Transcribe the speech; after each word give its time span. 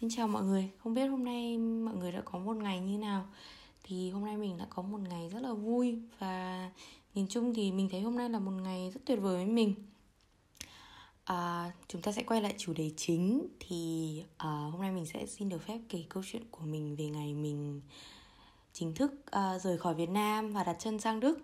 Xin 0.00 0.10
chào 0.10 0.28
mọi 0.28 0.44
người, 0.44 0.70
không 0.78 0.94
biết 0.94 1.06
hôm 1.06 1.24
nay 1.24 1.58
mọi 1.58 1.94
người 1.94 2.12
đã 2.12 2.20
có 2.24 2.38
một 2.38 2.56
ngày 2.56 2.80
như 2.80 2.98
nào. 2.98 3.24
Thì 3.82 4.10
hôm 4.10 4.24
nay 4.24 4.36
mình 4.36 4.58
đã 4.58 4.66
có 4.70 4.82
một 4.82 5.00
ngày 5.08 5.28
rất 5.28 5.42
là 5.42 5.52
vui. 5.52 5.98
Và 6.18 6.70
nhìn 7.14 7.26
chung 7.28 7.54
thì 7.54 7.72
mình 7.72 7.88
thấy 7.88 8.00
hôm 8.00 8.16
nay 8.16 8.30
là 8.30 8.38
một 8.38 8.50
ngày 8.50 8.90
rất 8.94 9.00
tuyệt 9.04 9.18
vời 9.20 9.36
với 9.36 9.46
mình. 9.46 9.74
À, 11.24 11.72
Chúng 11.88 12.02
ta 12.02 12.12
sẽ 12.12 12.22
quay 12.22 12.42
lại 12.42 12.54
chủ 12.58 12.72
đề 12.72 12.90
chính. 12.96 13.48
Thì 13.60 14.22
à, 14.36 14.68
hôm 14.72 14.80
nay 14.80 14.92
mình 14.92 15.06
sẽ 15.06 15.26
xin 15.26 15.48
được 15.48 15.62
phép 15.66 15.78
kể 15.88 16.04
câu 16.08 16.22
chuyện 16.26 16.42
của 16.50 16.64
mình 16.64 16.96
về 16.96 17.04
ngày 17.04 17.34
mình 17.34 17.80
chính 18.72 18.94
thức 18.94 19.12
à, 19.30 19.58
rời 19.58 19.78
khỏi 19.78 19.94
Việt 19.94 20.10
Nam 20.10 20.52
và 20.52 20.64
đặt 20.64 20.76
chân 20.78 21.00
sang 21.00 21.20
Đức. 21.20 21.38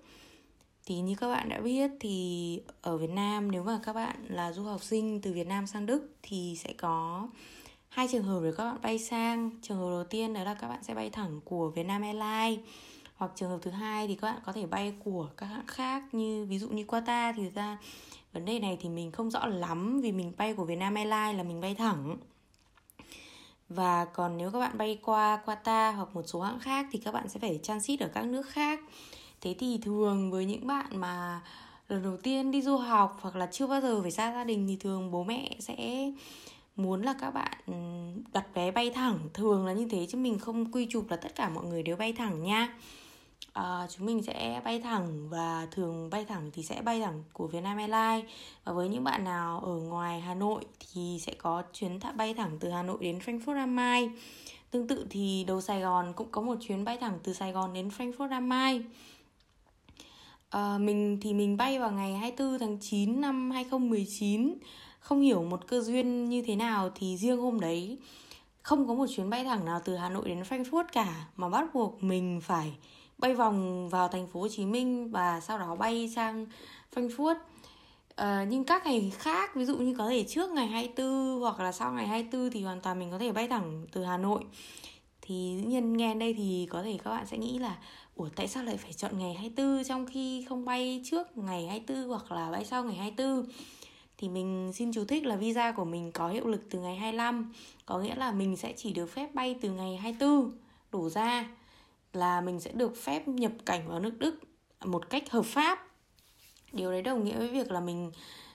Thì 0.86 1.00
như 1.00 1.14
các 1.14 1.28
bạn 1.28 1.48
đã 1.48 1.60
biết 1.60 1.90
thì 2.00 2.60
ở 2.82 2.96
Việt 2.96 3.10
Nam 3.10 3.50
nếu 3.50 3.64
mà 3.64 3.80
các 3.82 3.92
bạn 3.92 4.26
là 4.28 4.52
du 4.52 4.62
học 4.62 4.82
sinh 4.82 5.20
từ 5.20 5.32
Việt 5.32 5.46
Nam 5.46 5.66
sang 5.66 5.86
Đức 5.86 6.14
thì 6.22 6.56
sẽ 6.58 6.72
có 6.72 7.28
hai 7.92 8.08
trường 8.08 8.22
hợp 8.22 8.40
để 8.44 8.52
các 8.56 8.64
bạn 8.64 8.78
bay 8.82 8.98
sang. 8.98 9.50
Trường 9.62 9.78
hợp 9.78 9.90
đầu 9.90 10.04
tiên 10.04 10.34
đó 10.34 10.44
là 10.44 10.54
các 10.54 10.68
bạn 10.68 10.82
sẽ 10.82 10.94
bay 10.94 11.10
thẳng 11.10 11.40
của 11.44 11.70
Vietnam 11.70 12.02
Airlines. 12.02 12.68
Hoặc 13.16 13.32
trường 13.34 13.50
hợp 13.50 13.58
thứ 13.62 13.70
hai 13.70 14.06
thì 14.08 14.14
các 14.14 14.32
bạn 14.32 14.40
có 14.46 14.52
thể 14.52 14.66
bay 14.66 14.94
của 15.04 15.28
các 15.36 15.46
hãng 15.46 15.66
khác 15.66 16.02
như, 16.12 16.44
ví 16.44 16.58
dụ 16.58 16.68
như 16.68 16.84
Qatar 16.84 17.32
thì 17.36 17.48
ra 17.48 17.78
vấn 18.32 18.44
đề 18.44 18.58
này 18.58 18.78
thì 18.80 18.88
mình 18.88 19.12
không 19.12 19.30
rõ 19.30 19.46
lắm 19.46 20.00
vì 20.00 20.12
mình 20.12 20.32
bay 20.36 20.54
của 20.54 20.64
Vietnam 20.64 20.94
Airlines 20.94 21.36
là 21.36 21.42
mình 21.42 21.60
bay 21.60 21.74
thẳng. 21.74 22.16
Và 23.68 24.04
còn 24.04 24.36
nếu 24.36 24.50
các 24.50 24.58
bạn 24.58 24.78
bay 24.78 24.98
qua 25.02 25.42
Qatar 25.46 25.92
hoặc 25.92 26.08
một 26.14 26.22
số 26.26 26.40
hãng 26.40 26.60
khác 26.60 26.86
thì 26.92 26.98
các 26.98 27.12
bạn 27.12 27.28
sẽ 27.28 27.40
phải 27.40 27.60
transit 27.62 28.00
ở 28.00 28.08
các 28.14 28.24
nước 28.24 28.46
khác. 28.46 28.80
Thế 29.40 29.54
thì 29.58 29.78
thường 29.82 30.30
với 30.30 30.44
những 30.44 30.66
bạn 30.66 30.86
mà 31.00 31.40
lần 31.88 32.02
đầu 32.02 32.16
tiên 32.16 32.50
đi 32.50 32.62
du 32.62 32.76
học 32.76 33.18
hoặc 33.20 33.36
là 33.36 33.48
chưa 33.52 33.66
bao 33.66 33.80
giờ 33.80 34.02
phải 34.02 34.10
xa 34.10 34.32
gia 34.32 34.44
đình 34.44 34.66
thì 34.68 34.76
thường 34.76 35.10
bố 35.10 35.24
mẹ 35.24 35.56
sẽ 35.58 36.10
muốn 36.76 37.02
là 37.02 37.14
các 37.20 37.30
bạn 37.30 37.58
ừ, 37.66 37.72
đặt 38.32 38.46
vé 38.54 38.70
bay 38.70 38.90
thẳng 38.90 39.18
thường 39.34 39.66
là 39.66 39.72
như 39.72 39.88
thế 39.90 40.06
chứ 40.10 40.18
mình 40.18 40.38
không 40.38 40.72
quy 40.72 40.86
chụp 40.90 41.06
là 41.10 41.16
tất 41.16 41.34
cả 41.34 41.48
mọi 41.48 41.64
người 41.64 41.82
đều 41.82 41.96
bay 41.96 42.12
thẳng 42.12 42.42
nha. 42.42 42.74
À, 43.52 43.86
chúng 43.90 44.06
mình 44.06 44.22
sẽ 44.22 44.60
bay 44.64 44.80
thẳng 44.80 45.28
và 45.28 45.66
thường 45.70 46.10
bay 46.10 46.24
thẳng 46.24 46.50
thì 46.52 46.62
sẽ 46.62 46.82
bay 46.82 47.00
thẳng 47.00 47.22
của 47.32 47.46
Vietnam 47.46 47.78
Airlines. 47.78 48.30
Và 48.64 48.72
với 48.72 48.88
những 48.88 49.04
bạn 49.04 49.24
nào 49.24 49.60
ở 49.60 49.74
ngoài 49.74 50.20
Hà 50.20 50.34
Nội 50.34 50.64
thì 50.78 51.18
sẽ 51.20 51.34
có 51.38 51.62
chuyến 51.72 51.98
bay 52.16 52.34
thẳng 52.34 52.56
từ 52.60 52.70
Hà 52.70 52.82
Nội 52.82 52.98
đến 53.00 53.18
Frankfurt 53.18 53.56
am 53.56 53.76
Main. 53.76 54.10
Tương 54.70 54.88
tự 54.88 55.06
thì 55.10 55.44
đầu 55.44 55.60
Sài 55.60 55.80
Gòn 55.80 56.12
cũng 56.16 56.28
có 56.30 56.40
một 56.40 56.56
chuyến 56.60 56.84
bay 56.84 56.98
thẳng 57.00 57.18
từ 57.22 57.32
Sài 57.32 57.52
Gòn 57.52 57.72
đến 57.72 57.88
Frankfurt 57.88 58.30
am 58.30 58.48
Main. 58.48 58.82
À, 60.50 60.78
mình 60.78 61.18
thì 61.22 61.34
mình 61.34 61.56
bay 61.56 61.78
vào 61.78 61.90
ngày 61.90 62.14
24 62.14 62.58
tháng 62.58 62.78
9 62.80 63.20
năm 63.20 63.50
2019 63.50 64.54
không 65.02 65.20
hiểu 65.20 65.42
một 65.42 65.66
cơ 65.66 65.80
duyên 65.80 66.28
như 66.28 66.42
thế 66.42 66.56
nào 66.56 66.90
thì 66.94 67.16
riêng 67.16 67.40
hôm 67.40 67.60
đấy 67.60 67.98
không 68.62 68.88
có 68.88 68.94
một 68.94 69.06
chuyến 69.16 69.30
bay 69.30 69.44
thẳng 69.44 69.64
nào 69.64 69.80
từ 69.84 69.96
Hà 69.96 70.08
Nội 70.08 70.28
đến 70.28 70.42
Frankfurt 70.42 70.84
cả 70.92 71.26
mà 71.36 71.48
bắt 71.48 71.74
buộc 71.74 72.02
mình 72.02 72.40
phải 72.42 72.72
bay 73.18 73.34
vòng 73.34 73.88
vào 73.88 74.08
thành 74.08 74.26
phố 74.26 74.40
Hồ 74.40 74.48
Chí 74.48 74.66
Minh 74.66 75.10
và 75.10 75.40
sau 75.40 75.58
đó 75.58 75.74
bay 75.74 76.12
sang 76.16 76.46
Frankfurt. 76.94 77.36
À, 78.16 78.46
nhưng 78.50 78.64
các 78.64 78.84
ngày 78.84 79.12
khác 79.18 79.56
ví 79.56 79.64
dụ 79.64 79.76
như 79.76 79.94
có 79.98 80.08
thể 80.08 80.24
trước 80.24 80.50
ngày 80.50 80.66
24 80.66 81.40
hoặc 81.40 81.60
là 81.60 81.72
sau 81.72 81.92
ngày 81.92 82.06
24 82.06 82.50
thì 82.50 82.62
hoàn 82.62 82.80
toàn 82.80 82.98
mình 82.98 83.10
có 83.10 83.18
thể 83.18 83.32
bay 83.32 83.48
thẳng 83.48 83.86
từ 83.92 84.04
Hà 84.04 84.16
Nội. 84.16 84.44
Thì 85.22 85.56
dĩ 85.60 85.66
nhiên 85.66 85.96
nghe 85.96 86.14
đây 86.14 86.34
thì 86.34 86.68
có 86.70 86.82
thể 86.82 86.98
các 87.04 87.10
bạn 87.10 87.26
sẽ 87.26 87.38
nghĩ 87.38 87.58
là 87.58 87.76
Ủa 88.16 88.28
tại 88.36 88.48
sao 88.48 88.64
lại 88.64 88.76
phải 88.76 88.92
chọn 88.92 89.18
ngày 89.18 89.34
24 89.34 89.84
trong 89.84 90.06
khi 90.06 90.44
không 90.48 90.64
bay 90.64 91.02
trước 91.04 91.38
ngày 91.38 91.66
24 91.66 92.08
hoặc 92.08 92.32
là 92.32 92.50
bay 92.50 92.64
sau 92.64 92.84
ngày 92.84 92.94
24 92.94 93.46
thì 94.22 94.28
mình 94.28 94.72
xin 94.74 94.92
chú 94.92 95.04
thích 95.04 95.26
là 95.26 95.36
visa 95.36 95.72
của 95.72 95.84
mình 95.84 96.12
có 96.12 96.28
hiệu 96.28 96.46
lực 96.46 96.60
từ 96.70 96.78
ngày 96.78 96.96
25 96.96 97.52
có 97.86 97.98
nghĩa 97.98 98.14
là 98.14 98.32
mình 98.32 98.56
sẽ 98.56 98.72
chỉ 98.76 98.92
được 98.92 99.06
phép 99.06 99.34
bay 99.34 99.56
từ 99.60 99.70
ngày 99.70 99.96
24 99.96 100.52
đổ 100.92 101.08
ra 101.08 101.48
là 102.12 102.40
mình 102.40 102.60
sẽ 102.60 102.72
được 102.72 102.96
phép 102.96 103.28
nhập 103.28 103.52
cảnh 103.66 103.88
vào 103.88 104.00
nước 104.00 104.18
Đức 104.18 104.34
một 104.84 105.10
cách 105.10 105.30
hợp 105.30 105.44
pháp. 105.44 105.86
Điều 106.72 106.90
đấy 106.90 107.02
đồng 107.02 107.24
nghĩa 107.24 107.38
với 107.38 107.48
việc 107.48 107.70
là 107.70 107.80
mình, 107.80 108.12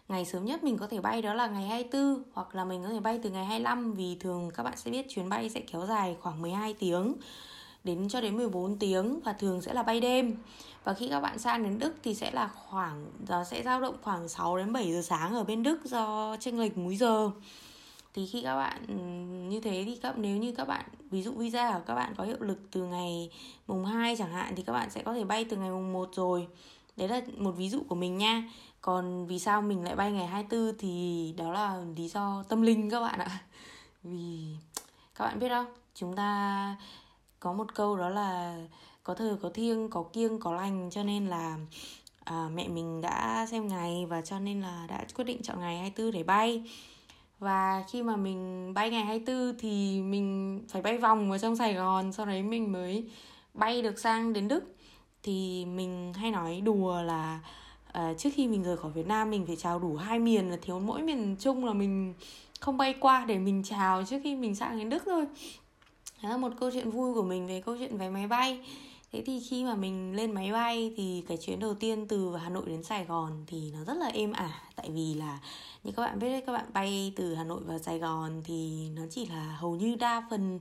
ngày 0.07 0.25
sớm 0.25 0.45
nhất 0.45 0.63
mình 0.63 0.77
có 0.77 0.87
thể 0.87 1.01
bay 1.01 1.21
đó 1.21 1.33
là 1.33 1.47
ngày 1.47 1.67
24 1.67 2.23
hoặc 2.33 2.55
là 2.55 2.65
mình 2.65 2.83
có 2.83 2.89
thể 2.89 2.99
bay 2.99 3.19
từ 3.23 3.29
ngày 3.29 3.45
25 3.45 3.93
vì 3.93 4.17
thường 4.19 4.51
các 4.55 4.63
bạn 4.63 4.77
sẽ 4.77 4.91
biết 4.91 5.05
chuyến 5.09 5.29
bay 5.29 5.49
sẽ 5.49 5.61
kéo 5.61 5.85
dài 5.85 6.17
khoảng 6.21 6.41
12 6.41 6.73
tiếng 6.73 7.15
đến 7.87 8.09
cho 8.09 8.21
đến 8.21 8.37
14 8.37 8.77
tiếng 8.77 9.19
và 9.19 9.33
thường 9.33 9.61
sẽ 9.61 9.73
là 9.73 9.83
bay 9.83 9.99
đêm. 9.99 10.35
Và 10.83 10.93
khi 10.93 11.09
các 11.09 11.19
bạn 11.19 11.39
sang 11.39 11.63
đến 11.63 11.79
Đức 11.79 11.95
thì 12.03 12.13
sẽ 12.13 12.31
là 12.31 12.47
khoảng 12.47 13.05
nó 13.27 13.43
sẽ 13.43 13.63
dao 13.63 13.81
động 13.81 13.95
khoảng 14.01 14.29
6 14.29 14.57
đến 14.57 14.73
7 14.73 14.93
giờ 14.93 15.01
sáng 15.01 15.35
ở 15.35 15.43
bên 15.43 15.63
Đức 15.63 15.85
do 15.85 16.35
chênh 16.39 16.59
lệch 16.59 16.77
múi 16.77 16.95
giờ. 16.95 17.31
Thì 18.13 18.27
khi 18.27 18.41
các 18.41 18.55
bạn 18.55 19.49
như 19.49 19.59
thế 19.59 19.83
thì 19.85 19.95
các 19.95 20.17
nếu 20.17 20.37
như 20.37 20.53
các 20.57 20.67
bạn 20.67 20.85
ví 21.11 21.23
dụ 21.23 21.31
visa 21.31 21.73
của 21.73 21.83
các 21.85 21.95
bạn 21.95 22.13
có 22.17 22.23
hiệu 22.23 22.37
lực 22.39 22.59
từ 22.71 22.83
ngày 22.83 23.31
mùng 23.67 23.85
2 23.85 24.15
chẳng 24.17 24.31
hạn 24.31 24.53
thì 24.55 24.63
các 24.63 24.73
bạn 24.73 24.89
sẽ 24.89 25.03
có 25.03 25.13
thể 25.13 25.23
bay 25.23 25.45
từ 25.45 25.57
ngày 25.57 25.69
mùng 25.69 25.93
1 25.93 26.09
rồi. 26.13 26.47
Đấy 26.97 27.07
là 27.07 27.21
một 27.37 27.51
ví 27.51 27.69
dụ 27.69 27.83
của 27.89 27.95
mình 27.95 28.17
nha. 28.17 28.43
Còn 28.81 29.27
vì 29.27 29.39
sao 29.39 29.61
mình 29.61 29.83
lại 29.83 29.95
bay 29.95 30.11
ngày 30.11 30.27
24 30.27 30.77
thì 30.79 31.33
đó 31.37 31.51
là 31.51 31.83
lý 31.95 32.07
do 32.07 32.43
tâm 32.49 32.61
linh 32.61 32.89
các 32.89 32.99
bạn 32.99 33.19
ạ. 33.19 33.41
Vì 34.03 34.55
các 35.15 35.25
bạn 35.25 35.39
biết 35.39 35.49
không, 35.49 35.65
chúng 35.95 36.15
ta 36.15 36.75
có 37.39 37.53
một 37.53 37.75
câu 37.75 37.97
đó 37.97 38.09
là 38.09 38.57
có 39.03 39.13
thờ 39.13 39.37
có 39.41 39.49
thiêng 39.49 39.89
có 39.89 40.03
kiêng 40.03 40.39
có 40.39 40.53
lành 40.53 40.89
cho 40.91 41.03
nên 41.03 41.27
là 41.27 41.57
à, 42.23 42.49
mẹ 42.53 42.67
mình 42.67 43.01
đã 43.01 43.47
xem 43.51 43.67
ngày 43.67 44.05
và 44.05 44.21
cho 44.21 44.39
nên 44.39 44.61
là 44.61 44.85
đã 44.89 45.05
quyết 45.15 45.23
định 45.25 45.41
chọn 45.43 45.59
ngày 45.59 45.77
24 45.77 46.11
để 46.11 46.23
bay. 46.23 46.63
Và 47.39 47.83
khi 47.89 48.03
mà 48.03 48.15
mình 48.15 48.73
bay 48.73 48.89
ngày 48.89 49.05
24 49.05 49.59
thì 49.59 50.01
mình 50.01 50.59
phải 50.69 50.81
bay 50.81 50.97
vòng 50.97 51.29
vào 51.29 51.39
trong 51.39 51.55
Sài 51.55 51.73
Gòn 51.73 52.13
sau 52.13 52.25
đấy 52.25 52.43
mình 52.43 52.71
mới 52.71 53.09
bay 53.53 53.81
được 53.81 53.99
sang 53.99 54.33
đến 54.33 54.47
Đức. 54.47 54.75
Thì 55.23 55.65
mình 55.65 56.13
hay 56.13 56.31
nói 56.31 56.61
đùa 56.61 57.01
là 57.01 57.39
uh, 57.89 58.17
trước 58.17 58.29
khi 58.35 58.47
mình 58.47 58.63
rời 58.63 58.77
khỏi 58.77 58.91
Việt 58.91 59.07
Nam 59.07 59.29
mình 59.29 59.45
phải 59.45 59.55
chào 59.55 59.79
đủ 59.79 59.95
hai 59.95 60.19
miền 60.19 60.49
là 60.49 60.57
thiếu 60.61 60.79
mỗi 60.79 61.01
miền 61.01 61.35
Trung 61.39 61.65
là 61.65 61.73
mình 61.73 62.13
không 62.59 62.77
bay 62.77 62.95
qua 62.99 63.25
để 63.25 63.37
mình 63.37 63.63
chào 63.63 64.03
trước 64.03 64.19
khi 64.23 64.35
mình 64.35 64.55
sang 64.55 64.79
đến 64.79 64.89
Đức 64.89 65.03
thôi 65.05 65.25
đó 66.23 66.29
là 66.29 66.37
một 66.37 66.51
câu 66.59 66.71
chuyện 66.71 66.89
vui 66.89 67.13
của 67.13 67.23
mình 67.23 67.47
về 67.47 67.61
câu 67.61 67.77
chuyện 67.77 67.97
vé 67.97 68.09
máy 68.09 68.27
bay. 68.27 68.59
Thế 69.11 69.23
thì 69.25 69.39
khi 69.39 69.63
mà 69.63 69.75
mình 69.75 70.15
lên 70.15 70.31
máy 70.31 70.51
bay 70.51 70.93
thì 70.97 71.23
cái 71.27 71.37
chuyến 71.37 71.59
đầu 71.59 71.73
tiên 71.73 72.07
từ 72.07 72.35
hà 72.35 72.49
nội 72.49 72.63
đến 72.67 72.83
sài 72.83 73.05
gòn 73.05 73.43
thì 73.47 73.71
nó 73.73 73.83
rất 73.83 73.97
là 73.97 74.07
êm 74.07 74.31
ả. 74.31 74.61
Tại 74.75 74.89
vì 74.89 75.13
là 75.13 75.39
như 75.83 75.91
các 75.91 76.03
bạn 76.03 76.19
biết 76.19 76.29
đấy, 76.29 76.43
các 76.45 76.53
bạn 76.53 76.65
bay 76.73 77.13
từ 77.15 77.35
hà 77.35 77.43
nội 77.43 77.61
vào 77.65 77.79
sài 77.79 77.99
gòn 77.99 78.41
thì 78.45 78.89
nó 78.95 79.01
chỉ 79.09 79.25
là 79.25 79.57
hầu 79.59 79.75
như 79.75 79.95
đa 79.95 80.27
phần 80.29 80.59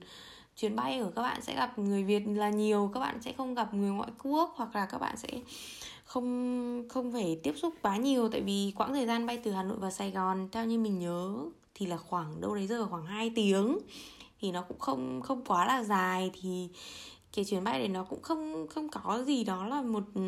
chuyến 0.56 0.76
bay 0.76 1.00
của 1.02 1.10
các 1.16 1.22
bạn 1.22 1.42
sẽ 1.42 1.54
gặp 1.54 1.78
người 1.78 2.04
việt 2.04 2.22
là 2.26 2.50
nhiều. 2.50 2.90
Các 2.94 3.00
bạn 3.00 3.22
sẽ 3.22 3.32
không 3.32 3.54
gặp 3.54 3.74
người 3.74 3.90
ngoại 3.90 4.10
quốc 4.22 4.54
hoặc 4.56 4.76
là 4.76 4.86
các 4.86 4.98
bạn 4.98 5.16
sẽ 5.16 5.28
không 6.04 6.88
không 6.88 7.12
phải 7.12 7.40
tiếp 7.42 7.54
xúc 7.56 7.74
quá 7.82 7.96
nhiều. 7.96 8.28
Tại 8.28 8.40
vì 8.40 8.72
quãng 8.76 8.92
thời 8.92 9.06
gian 9.06 9.26
bay 9.26 9.40
từ 9.44 9.52
hà 9.52 9.62
nội 9.62 9.78
vào 9.78 9.90
sài 9.90 10.10
gòn, 10.10 10.48
theo 10.52 10.64
như 10.64 10.78
mình 10.78 10.98
nhớ 10.98 11.34
thì 11.74 11.86
là 11.86 11.96
khoảng, 11.96 12.40
đâu 12.40 12.54
đấy 12.54 12.66
giờ 12.66 12.86
khoảng 12.86 13.06
2 13.06 13.30
tiếng 13.30 13.78
thì 14.40 14.52
nó 14.52 14.62
cũng 14.62 14.78
không 14.78 15.20
không 15.22 15.44
quá 15.44 15.66
là 15.66 15.82
dài 15.84 16.30
thì 16.42 16.68
cái 17.36 17.44
chuyến 17.44 17.64
bay 17.64 17.78
đấy 17.78 17.88
nó 17.88 18.04
cũng 18.04 18.22
không 18.22 18.66
không 18.70 18.88
có 18.88 19.22
gì 19.26 19.44
đó 19.44 19.66
là 19.66 19.82
một 19.82 20.02
ừ, 20.14 20.22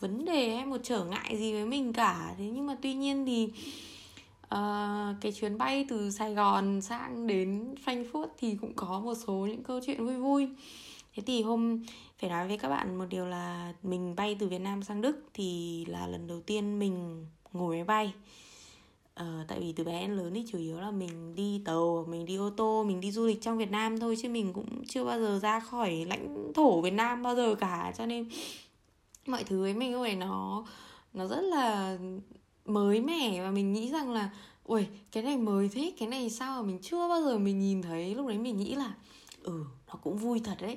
vấn 0.00 0.24
đề 0.24 0.56
hay 0.56 0.66
một 0.66 0.78
trở 0.82 1.04
ngại 1.04 1.36
gì 1.36 1.52
với 1.52 1.64
mình 1.66 1.92
cả. 1.92 2.34
Thế 2.38 2.44
nhưng 2.44 2.66
mà 2.66 2.76
tuy 2.82 2.94
nhiên 2.94 3.26
thì 3.26 3.48
uh, 4.54 5.16
cái 5.20 5.32
chuyến 5.40 5.58
bay 5.58 5.86
từ 5.88 6.10
Sài 6.10 6.34
Gòn 6.34 6.80
sang 6.80 7.26
đến 7.26 7.74
Frankfurt 7.84 8.28
thì 8.38 8.56
cũng 8.60 8.72
có 8.76 9.00
một 9.00 9.14
số 9.26 9.32
những 9.32 9.62
câu 9.62 9.80
chuyện 9.86 10.06
vui 10.06 10.16
vui. 10.16 10.48
Thế 11.14 11.22
thì 11.26 11.42
hôm 11.42 11.82
phải 12.18 12.30
nói 12.30 12.48
với 12.48 12.58
các 12.58 12.68
bạn 12.68 12.98
một 12.98 13.04
điều 13.08 13.26
là 13.26 13.72
mình 13.82 14.14
bay 14.16 14.36
từ 14.38 14.48
Việt 14.48 14.58
Nam 14.58 14.82
sang 14.82 15.00
Đức 15.00 15.24
thì 15.34 15.84
là 15.88 16.06
lần 16.06 16.26
đầu 16.26 16.40
tiên 16.40 16.78
mình 16.78 17.26
ngồi 17.52 17.76
máy 17.76 17.84
bay. 17.84 18.12
Ờ, 19.18 19.44
tại 19.48 19.60
vì 19.60 19.72
từ 19.72 19.84
bé 19.84 20.00
đến 20.00 20.16
lớn 20.16 20.34
thì 20.34 20.44
chủ 20.52 20.58
yếu 20.58 20.80
là 20.80 20.90
mình 20.90 21.34
đi 21.34 21.62
tàu, 21.64 22.06
mình 22.08 22.24
đi 22.26 22.36
ô 22.36 22.50
tô, 22.50 22.84
mình 22.84 23.00
đi 23.00 23.10
du 23.10 23.26
lịch 23.26 23.42
trong 23.42 23.58
Việt 23.58 23.70
Nam 23.70 23.98
thôi 23.98 24.16
chứ 24.22 24.28
mình 24.28 24.52
cũng 24.52 24.84
chưa 24.88 25.04
bao 25.04 25.20
giờ 25.20 25.38
ra 25.42 25.60
khỏi 25.60 26.04
lãnh 26.08 26.52
thổ 26.54 26.80
Việt 26.80 26.90
Nam 26.90 27.22
bao 27.22 27.36
giờ 27.36 27.54
cả. 27.54 27.92
Cho 27.98 28.06
nên 28.06 28.28
mọi 29.26 29.44
thứ 29.44 29.60
với 29.60 29.74
mình 29.74 29.92
lúc 29.92 30.14
nó 30.16 30.64
nó 31.14 31.26
rất 31.26 31.40
là 31.40 31.98
mới 32.64 33.00
mẻ 33.00 33.42
và 33.42 33.50
mình 33.50 33.72
nghĩ 33.72 33.90
rằng 33.90 34.12
là 34.12 34.30
ui 34.64 34.86
cái 35.12 35.22
này 35.22 35.36
mới 35.36 35.68
thế 35.68 35.92
cái 35.98 36.08
này 36.08 36.30
sao 36.30 36.62
mà 36.62 36.66
mình 36.66 36.78
chưa 36.82 37.08
bao 37.08 37.22
giờ 37.22 37.38
mình 37.38 37.58
nhìn 37.60 37.82
thấy? 37.82 38.14
Lúc 38.14 38.26
đấy 38.26 38.38
mình 38.38 38.56
nghĩ 38.56 38.74
là 38.74 38.94
ừ 39.42 39.64
nó 39.88 39.94
cũng 40.02 40.16
vui 40.16 40.40
thật 40.44 40.56
đấy. 40.60 40.76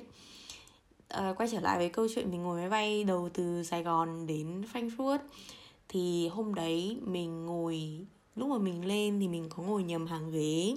À, 1.08 1.34
quay 1.36 1.48
trở 1.52 1.60
lại 1.60 1.78
với 1.78 1.88
câu 1.88 2.06
chuyện 2.14 2.30
mình 2.30 2.42
ngồi 2.42 2.60
máy 2.60 2.70
bay 2.70 3.04
đầu 3.04 3.28
từ 3.34 3.62
Sài 3.62 3.82
Gòn 3.82 4.26
đến 4.26 4.62
Frankfurt 4.72 5.18
thì 5.88 6.28
hôm 6.28 6.54
đấy 6.54 6.98
mình 7.02 7.46
ngồi 7.46 8.06
lúc 8.36 8.48
mà 8.48 8.58
mình 8.58 8.86
lên 8.86 9.20
thì 9.20 9.28
mình 9.28 9.46
có 9.48 9.62
ngồi 9.62 9.82
nhầm 9.82 10.06
hàng 10.06 10.30
ghế. 10.32 10.76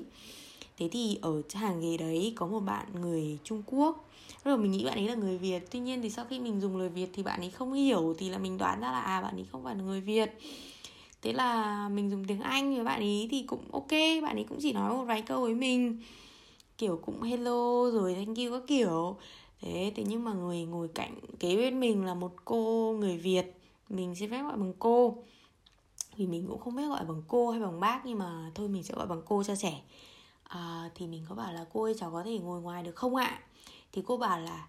Thế 0.78 0.90
thì 0.92 1.18
ở 1.22 1.42
hàng 1.54 1.82
ghế 1.82 1.98
đấy 1.98 2.34
có 2.36 2.48
một 2.48 2.60
bạn 2.60 2.86
người 3.02 3.38
trung 3.44 3.64
quốc. 3.66 4.10
Lúc 4.30 4.46
đầu 4.46 4.58
mình 4.58 4.72
nghĩ 4.72 4.86
bạn 4.86 4.98
ấy 4.98 5.08
là 5.08 5.16
người 5.16 5.38
việt, 5.38 5.72
tuy 5.72 5.80
nhiên 5.80 6.02
thì 6.02 6.10
sau 6.10 6.26
khi 6.26 6.40
mình 6.40 6.62
dùng 6.62 6.78
lời 6.78 6.90
việt 6.90 7.10
thì 7.14 7.24
bạn 7.24 7.40
ấy 7.40 7.50
không 7.50 7.74
hiểu, 7.74 8.16
thì 8.18 8.30
là 8.30 8.38
mình 8.38 8.58
đoán 8.58 8.82
ra 8.82 8.92
là 8.92 9.00
à 9.00 9.22
bạn 9.22 9.36
ấy 9.36 9.46
không 9.52 9.64
phải 9.64 9.76
là 9.76 9.84
người 9.84 10.02
việt. 10.02 10.32
Thế 11.22 11.34
là 11.34 11.90
mình 11.90 12.12
dùng 12.12 12.26
tiếng 12.26 12.42
anh 12.42 12.76
với 12.76 12.84
bạn 12.84 13.00
ấy 13.02 13.28
thì 13.32 13.44
cũng 13.44 13.62
ok, 13.72 13.92
bạn 14.24 14.38
ấy 14.38 14.46
cũng 14.50 14.58
chỉ 14.62 14.74
nói 14.74 14.94
một 14.94 15.04
vài 15.04 15.22
câu 15.22 15.42
với 15.42 15.56
mình. 15.56 16.02
Kiểu 16.78 17.00
cũng 17.06 17.22
hello 17.22 17.92
rồi 17.92 18.16
thank 18.16 18.38
you 18.38 18.52
các 18.52 18.64
kiểu. 18.68 19.16
Thế 19.62 19.92
thế 19.96 20.04
nhưng 20.08 20.24
mà 20.24 20.34
người 20.34 20.66
ngồi 20.66 20.88
cạnh, 20.88 21.20
kế 21.40 21.58
bên 21.58 21.80
mình 21.80 22.06
là 22.06 22.14
một 22.14 22.32
cô 22.46 22.94
người 23.00 23.18
việt. 23.18 23.54
Mình 23.90 24.16
xin 24.16 24.32
phép 24.32 24.44
gọi 24.44 24.58
bằng 24.58 24.74
cô 24.80 25.24
vì 26.18 26.28
mình 26.28 26.48
cũng 26.48 26.60
không 26.60 26.76
biết 26.76 26.88
gọi 26.88 27.06
bằng 27.06 27.22
cô 27.28 27.52
hay 27.52 27.62
bằng 27.62 27.80
bác 27.80 28.06
nhưng 28.06 28.20
mà 28.20 28.52
thôi 28.56 28.68
mình 28.68 28.84
sẽ 28.84 28.94
gọi 28.94 29.08
bằng 29.08 29.22
cô 29.26 29.44
cho 29.44 29.56
trẻ. 29.56 29.82
À, 30.44 30.90
thì 30.96 31.08
mình 31.08 31.26
có 31.30 31.36
bảo 31.36 31.54
là 31.54 31.66
cô 31.74 31.84
ơi 31.84 31.96
cháu 32.00 32.12
có 32.12 32.24
thể 32.24 32.40
ngồi 32.40 32.62
ngoài 32.62 32.84
được 32.84 32.96
không 32.96 33.16
ạ? 33.16 33.40
Thì 33.92 34.02
cô 34.06 34.18
bảo 34.18 34.40
là 34.40 34.68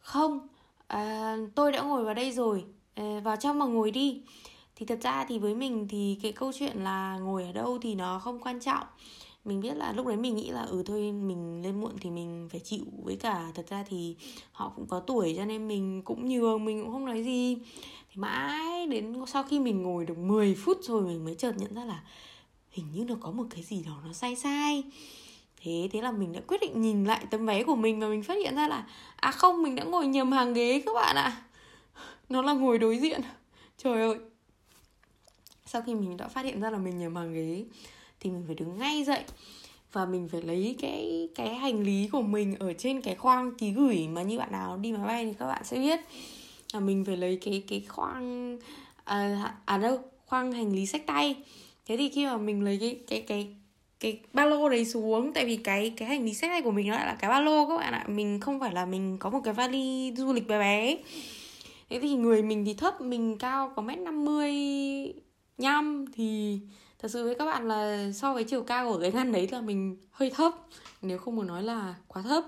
không 0.00 0.48
à, 0.86 1.36
tôi 1.54 1.72
đã 1.72 1.82
ngồi 1.82 2.04
vào 2.04 2.14
đây 2.14 2.32
rồi 2.32 2.64
à, 2.94 3.20
vào 3.24 3.36
trong 3.36 3.58
mà 3.58 3.66
ngồi 3.66 3.90
đi. 3.90 4.22
Thì 4.76 4.86
thật 4.86 4.98
ra 5.02 5.24
thì 5.28 5.38
với 5.38 5.54
mình 5.54 5.88
thì 5.88 6.18
cái 6.22 6.32
câu 6.32 6.52
chuyện 6.52 6.76
là 6.76 7.18
ngồi 7.18 7.44
ở 7.44 7.52
đâu 7.52 7.78
thì 7.82 7.94
nó 7.94 8.18
không 8.18 8.40
quan 8.40 8.60
trọng. 8.60 8.86
Mình 9.44 9.60
biết 9.60 9.76
là 9.76 9.92
lúc 9.92 10.06
đấy 10.06 10.16
mình 10.16 10.36
nghĩ 10.36 10.50
là 10.50 10.62
ừ 10.62 10.82
thôi 10.86 11.12
mình 11.12 11.62
lên 11.62 11.80
muộn 11.80 11.92
thì 12.00 12.10
mình 12.10 12.48
phải 12.50 12.60
chịu. 12.60 12.84
Với 13.02 13.16
cả 13.16 13.52
thật 13.54 13.66
ra 13.68 13.84
thì 13.88 14.16
họ 14.52 14.72
cũng 14.76 14.86
có 14.86 15.00
tuổi 15.00 15.34
cho 15.36 15.44
nên 15.44 15.68
mình 15.68 16.02
cũng 16.02 16.28
nhường 16.28 16.64
mình 16.64 16.82
cũng 16.82 16.92
không 16.92 17.06
nói 17.06 17.22
gì 17.22 17.58
thì 18.12 18.20
mãi 18.20 18.86
đến 18.86 19.14
sau 19.26 19.42
khi 19.42 19.60
mình 19.60 19.82
ngồi 19.82 20.04
được 20.04 20.18
10 20.18 20.54
phút 20.54 20.78
rồi 20.82 21.02
mình 21.02 21.24
mới 21.24 21.34
chợt 21.34 21.52
nhận 21.56 21.74
ra 21.74 21.84
là 21.84 22.02
hình 22.70 22.86
như 22.92 23.04
nó 23.04 23.14
có 23.20 23.30
một 23.30 23.44
cái 23.50 23.62
gì 23.62 23.82
đó 23.86 24.02
nó 24.06 24.12
sai 24.12 24.36
sai. 24.36 24.82
Thế 25.62 25.88
thế 25.92 26.00
là 26.00 26.12
mình 26.12 26.32
đã 26.32 26.40
quyết 26.46 26.60
định 26.60 26.82
nhìn 26.82 27.04
lại 27.04 27.26
tấm 27.30 27.46
vé 27.46 27.64
của 27.64 27.76
mình 27.76 28.00
và 28.00 28.08
mình 28.08 28.22
phát 28.22 28.34
hiện 28.34 28.54
ra 28.54 28.68
là 28.68 28.86
à 29.16 29.30
không, 29.30 29.62
mình 29.62 29.74
đã 29.74 29.84
ngồi 29.84 30.06
nhầm 30.06 30.32
hàng 30.32 30.54
ghế 30.54 30.82
các 30.86 30.92
bạn 30.94 31.16
ạ. 31.16 31.22
À. 31.22 31.42
nó 32.28 32.42
là 32.42 32.52
ngồi 32.52 32.78
đối 32.78 32.98
diện. 32.98 33.20
Trời 33.78 34.02
ơi. 34.02 34.16
Sau 35.66 35.82
khi 35.82 35.94
mình 35.94 36.16
đã 36.16 36.28
phát 36.28 36.44
hiện 36.44 36.60
ra 36.60 36.70
là 36.70 36.78
mình 36.78 36.98
nhầm 36.98 37.16
hàng 37.16 37.34
ghế 37.34 37.64
thì 38.20 38.30
mình 38.30 38.44
phải 38.46 38.54
đứng 38.54 38.78
ngay 38.78 39.04
dậy 39.04 39.24
và 39.92 40.06
mình 40.06 40.28
phải 40.28 40.42
lấy 40.42 40.76
cái 40.80 41.28
cái 41.34 41.54
hành 41.54 41.82
lý 41.82 42.08
của 42.12 42.22
mình 42.22 42.56
ở 42.58 42.72
trên 42.72 43.00
cái 43.00 43.14
khoang 43.14 43.54
ký 43.54 43.70
gửi 43.70 44.08
mà 44.08 44.22
như 44.22 44.38
bạn 44.38 44.52
nào 44.52 44.76
đi 44.76 44.92
máy 44.92 45.06
bay 45.06 45.24
thì 45.24 45.32
các 45.38 45.46
bạn 45.46 45.64
sẽ 45.64 45.78
biết 45.78 46.00
là 46.72 46.80
mình 46.80 47.04
phải 47.04 47.16
lấy 47.16 47.38
cái 47.44 47.62
cái 47.68 47.84
khoang 47.88 48.58
à, 49.04 49.54
à 49.64 49.78
đâu 49.78 49.98
khoang 50.26 50.52
hành 50.52 50.72
lý 50.72 50.86
sách 50.86 51.06
tay. 51.06 51.36
Thế 51.86 51.96
thì 51.96 52.08
khi 52.08 52.26
mà 52.26 52.36
mình 52.36 52.64
lấy 52.64 52.78
cái 52.80 52.98
cái 53.06 53.20
cái 53.20 53.48
cái 54.00 54.20
ba 54.32 54.46
lô 54.46 54.68
đấy 54.68 54.84
xuống 54.84 55.32
tại 55.32 55.46
vì 55.46 55.56
cái 55.56 55.92
cái 55.96 56.08
hành 56.08 56.24
lý 56.24 56.34
sách 56.34 56.50
tay 56.50 56.62
của 56.62 56.70
mình 56.70 56.88
nó 56.88 56.94
lại 56.94 57.06
là 57.06 57.14
cái 57.14 57.30
ba 57.30 57.40
lô 57.40 57.68
các 57.68 57.78
bạn 57.78 57.92
ạ. 57.92 58.04
Mình 58.08 58.40
không 58.40 58.60
phải 58.60 58.72
là 58.72 58.86
mình 58.86 59.16
có 59.18 59.30
một 59.30 59.40
cái 59.44 59.54
vali 59.54 60.12
du 60.16 60.32
lịch 60.32 60.48
bé 60.48 60.58
bé 60.58 60.96
thế 61.92 62.00
thì 62.00 62.14
người 62.14 62.42
mình 62.42 62.64
thì 62.64 62.74
thấp 62.74 63.00
mình 63.00 63.38
cao 63.38 63.72
có 63.76 63.82
mét 63.82 63.98
năm 63.98 64.24
mươi 64.24 64.52
nhăm. 65.58 66.04
Thì 66.14 66.60
thật 66.98 67.10
sự 67.10 67.24
với 67.24 67.34
các 67.34 67.44
bạn 67.44 67.68
là 67.68 68.10
so 68.14 68.34
với 68.34 68.44
chiều 68.44 68.62
cao 68.62 68.92
của 68.92 68.98
cái 69.00 69.12
ngăn 69.12 69.32
đấy 69.32 69.48
là 69.52 69.60
mình 69.60 69.96
hơi 70.10 70.30
thấp. 70.30 70.52
Nếu 71.02 71.18
không 71.18 71.36
muốn 71.36 71.46
nói 71.46 71.62
là 71.62 71.94
quá 72.08 72.22
thấp 72.22 72.44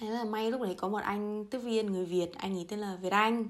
thế 0.00 0.10
là 0.10 0.24
may 0.24 0.50
lúc 0.50 0.62
đấy 0.62 0.74
có 0.74 0.88
một 0.88 1.02
anh 1.02 1.44
tiếp 1.50 1.58
viên 1.58 1.86
người 1.86 2.04
việt 2.04 2.34
anh 2.34 2.56
ấy 2.56 2.66
tên 2.68 2.78
là 2.78 2.96
việt 3.02 3.12
anh. 3.12 3.46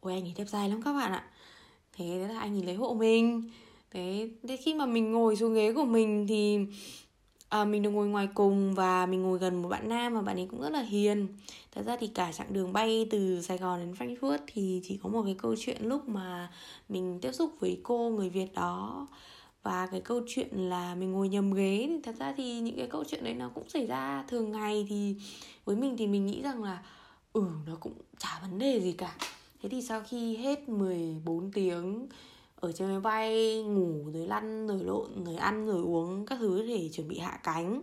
Ôi 0.00 0.12
anh 0.12 0.22
ấy 0.22 0.34
đẹp 0.36 0.44
dài 0.44 0.68
lắm 0.68 0.82
các 0.82 0.92
bạn 0.92 1.12
ạ. 1.12 1.24
Thế 1.92 2.04
thế 2.04 2.34
là 2.34 2.40
anh 2.40 2.56
ấy 2.56 2.62
lấy 2.62 2.74
hộ 2.74 2.94
mình. 2.94 3.50
Thế 3.90 4.30
thế 4.48 4.56
khi 4.56 4.74
mà 4.74 4.86
mình 4.86 5.12
ngồi 5.12 5.36
xuống 5.36 5.54
ghế 5.54 5.72
của 5.72 5.84
mình 5.84 6.26
thì 6.28 6.58
à, 7.48 7.64
mình 7.64 7.82
được 7.82 7.90
ngồi 7.90 8.08
ngoài 8.08 8.28
cùng 8.34 8.74
và 8.74 9.06
mình 9.06 9.22
ngồi 9.22 9.38
gần 9.38 9.62
một 9.62 9.68
bạn 9.68 9.88
nam 9.88 10.14
mà 10.14 10.22
bạn 10.22 10.36
ấy 10.36 10.48
cũng 10.50 10.60
rất 10.60 10.70
là 10.70 10.82
hiền. 10.82 11.28
Thật 11.72 11.82
ra 11.86 11.96
thì 12.00 12.06
cả 12.06 12.32
chặng 12.32 12.52
đường 12.52 12.72
bay 12.72 13.06
từ 13.10 13.40
sài 13.42 13.58
gòn 13.58 13.80
đến 13.80 13.92
frankfurt 13.92 14.38
thì 14.46 14.80
chỉ 14.84 14.98
có 15.02 15.08
một 15.08 15.22
cái 15.24 15.36
câu 15.38 15.54
chuyện 15.58 15.82
lúc 15.82 16.08
mà 16.08 16.50
mình 16.88 17.18
tiếp 17.20 17.32
xúc 17.32 17.52
với 17.60 17.80
cô 17.82 18.10
người 18.10 18.30
việt 18.30 18.54
đó 18.54 19.06
và 19.62 19.86
cái 19.86 20.00
câu 20.00 20.20
chuyện 20.28 20.48
là 20.52 20.94
mình 20.94 21.12
ngồi 21.12 21.28
nhầm 21.28 21.52
ghế 21.52 21.86
thì 21.88 22.00
thật 22.02 22.14
ra 22.18 22.34
thì 22.36 22.60
những 22.60 22.76
cái 22.76 22.86
câu 22.86 23.04
chuyện 23.04 23.24
đấy 23.24 23.34
nó 23.34 23.50
cũng 23.54 23.68
xảy 23.68 23.86
ra 23.86 24.24
thường 24.28 24.52
ngày 24.52 24.86
thì 24.88 25.16
với 25.64 25.76
mình 25.76 25.96
thì 25.96 26.06
mình 26.06 26.26
nghĩ 26.26 26.42
rằng 26.42 26.62
là 26.62 26.82
ừ 27.32 27.44
nó 27.66 27.76
cũng 27.80 27.94
chả 28.18 28.38
vấn 28.42 28.58
đề 28.58 28.80
gì 28.80 28.92
cả. 28.92 29.16
Thế 29.62 29.68
thì 29.68 29.82
sau 29.82 30.02
khi 30.08 30.36
hết 30.36 30.68
14 30.68 31.52
tiếng 31.52 32.08
ở 32.56 32.72
trên 32.72 32.88
máy 32.88 33.00
bay, 33.00 33.62
ngủ 33.62 34.10
rồi 34.14 34.26
lăn 34.26 34.66
rồi 34.66 34.84
lộn 34.84 35.24
rồi 35.24 35.36
ăn 35.36 35.66
rồi 35.66 35.82
uống 35.82 36.26
các 36.26 36.38
thứ 36.38 36.66
để 36.66 36.90
chuẩn 36.92 37.08
bị 37.08 37.18
hạ 37.18 37.40
cánh, 37.42 37.82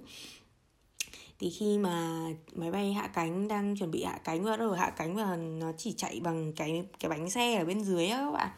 thì 1.39 1.49
khi 1.49 1.77
mà 1.77 2.25
máy 2.53 2.71
bay 2.71 2.93
hạ 2.93 3.07
cánh 3.07 3.47
đang 3.47 3.75
chuẩn 3.77 3.91
bị 3.91 4.03
hạ 4.03 4.19
cánh 4.23 4.43
và 4.43 4.57
rồi 4.57 4.77
hạ 4.77 4.89
cánh 4.89 5.15
và 5.15 5.35
nó 5.35 5.71
chỉ 5.77 5.93
chạy 5.97 6.19
bằng 6.19 6.53
cái 6.53 6.85
cái 6.99 7.09
bánh 7.09 7.29
xe 7.29 7.55
ở 7.55 7.65
bên 7.65 7.83
dưới 7.83 8.07
á 8.07 8.19
các 8.19 8.31
bạn, 8.31 8.49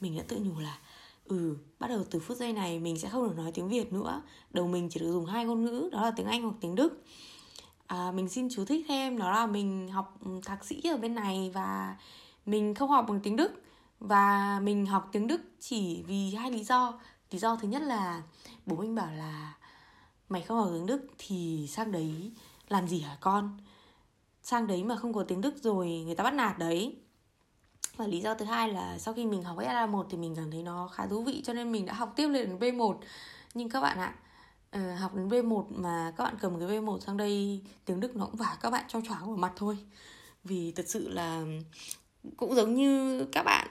mình 0.00 0.16
đã 0.16 0.24
tự 0.28 0.38
nhủ 0.38 0.60
là 0.60 0.78
ừ 1.24 1.56
bắt 1.80 1.88
đầu 1.88 2.04
từ 2.10 2.20
phút 2.20 2.36
giây 2.36 2.52
này 2.52 2.78
mình 2.78 2.98
sẽ 2.98 3.08
không 3.08 3.28
được 3.28 3.36
nói 3.36 3.52
tiếng 3.52 3.68
việt 3.68 3.92
nữa. 3.92 4.22
Đầu 4.50 4.66
mình 4.66 4.88
chỉ 4.90 5.00
được 5.00 5.12
dùng 5.12 5.26
hai 5.26 5.44
ngôn 5.44 5.64
ngữ 5.64 5.88
đó 5.92 6.02
là 6.02 6.10
tiếng 6.10 6.26
anh 6.26 6.42
hoặc 6.42 6.54
tiếng 6.60 6.74
đức. 6.74 7.02
À, 7.86 8.12
mình 8.12 8.28
xin 8.28 8.48
chú 8.50 8.64
thích 8.64 8.84
thêm 8.88 9.18
đó 9.18 9.30
là 9.30 9.46
mình 9.46 9.88
học 9.88 10.18
ừ, 10.24 10.30
thạc 10.44 10.64
sĩ 10.64 10.82
ở 10.84 10.96
bên 10.96 11.14
này 11.14 11.50
và 11.54 11.96
mình 12.46 12.74
không 12.74 12.90
học 12.90 13.04
bằng 13.08 13.20
tiếng 13.20 13.36
đức. 13.36 13.62
Và 14.00 14.60
mình 14.62 14.86
học 14.86 15.08
tiếng 15.12 15.26
đức 15.26 15.40
chỉ 15.60 16.02
vì 16.06 16.34
hai 16.34 16.50
lý 16.50 16.64
do. 16.64 17.00
Lý 17.30 17.38
do 17.38 17.56
thứ 17.56 17.68
nhất 17.68 17.82
là 17.82 18.22
bố 18.66 18.76
mình 18.76 18.94
bảo 18.94 19.12
là 19.12 19.54
mày 20.28 20.42
không 20.42 20.58
học 20.58 20.68
tiếng 20.72 20.86
đức 20.86 21.06
thì 21.18 21.66
sang 21.70 21.92
đấy 21.92 22.32
làm 22.68 22.88
gì 22.88 23.00
hả 23.00 23.16
con? 23.20 23.58
Sang 24.42 24.66
đấy 24.66 24.84
mà 24.84 24.96
không 24.96 25.12
có 25.12 25.24
tiếng 25.28 25.40
đức 25.40 25.54
rồi 25.62 25.88
người 26.06 26.14
ta 26.14 26.24
bắt 26.24 26.34
nạt 26.34 26.58
đấy 26.58 26.96
và 27.96 28.06
lý 28.06 28.20
do 28.20 28.34
thứ 28.34 28.44
hai 28.44 28.68
là 28.72 28.98
sau 28.98 29.14
khi 29.14 29.26
mình 29.26 29.42
học 29.42 29.56
SA1 29.58 30.04
thì 30.10 30.16
mình 30.16 30.34
cảm 30.36 30.50
thấy 30.50 30.62
nó 30.62 30.88
khá 30.88 31.06
thú 31.06 31.22
vị, 31.22 31.42
cho 31.44 31.52
nên 31.52 31.72
mình 31.72 31.86
đã 31.86 31.92
học 31.94 32.12
tiếp 32.16 32.28
lên 32.28 32.48
đến 32.48 32.76
B1 32.76 32.96
nhưng 33.54 33.68
các 33.68 33.80
bạn 33.80 33.98
ạ 33.98 34.14
ờ, 34.70 34.94
học 34.94 35.14
đến 35.14 35.28
B1 35.28 35.64
mà 35.70 36.12
các 36.16 36.24
bạn 36.24 36.34
cầm 36.40 36.60
cái 36.60 36.68
B1 36.68 36.98
sang 36.98 37.16
đây, 37.16 37.60
tiếng 37.84 38.00
Đức 38.00 38.16
nó 38.16 38.24
cũng 38.26 38.36
vả 38.36 38.56
các 38.60 38.70
bạn 38.70 38.84
cho 38.88 39.00
choáng 39.00 39.26
vào 39.26 39.36
mặt 39.36 39.52
thôi. 39.56 39.78
Vì 40.44 40.72
thật 40.72 40.84
sự 40.88 41.08
là 41.08 41.44
cũng 42.36 42.54
giống 42.54 42.74
như 42.74 43.24
các 43.32 43.42
bạn 43.42 43.68